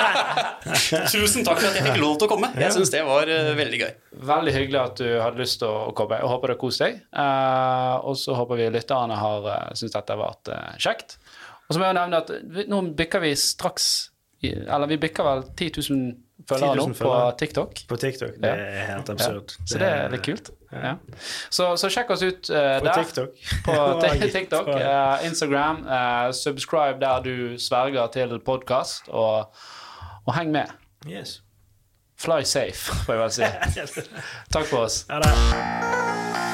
[1.14, 2.50] Tusen takk for at jeg fikk lov til å komme.
[2.61, 3.94] Jeg syns det var uh, veldig gøy.
[4.32, 6.20] Veldig hyggelig at du hadde lyst til å komme.
[6.20, 7.00] Jeg håper du har kost deg.
[7.12, 11.18] Uh, og så håper vi lytterne har uh, syntes dette har vært kjekt.
[11.66, 13.86] Og så må jeg nevne at nå bikker vi straks
[14.44, 17.12] Eller vi bikker vel 10 000 10 000 nå på.
[17.38, 17.80] TikTok.
[17.88, 18.36] På TikTok.
[18.42, 19.57] Det er helt absurd.
[19.66, 20.51] Så det er litt kult.
[20.70, 20.94] Ja.
[21.51, 23.01] Så, så sjekk oss ut eh, På der.
[23.01, 23.40] TikTok.
[23.66, 23.74] På
[24.36, 25.82] TikTok, eh, Instagram.
[25.86, 29.55] Uh, subscribe der du sverger til podkast, og,
[30.24, 30.74] og heng med.
[31.09, 31.40] Yes.
[32.18, 34.03] Fly safe, får jeg vel si.
[34.55, 35.05] Takk for oss.
[35.11, 36.45] Ha det.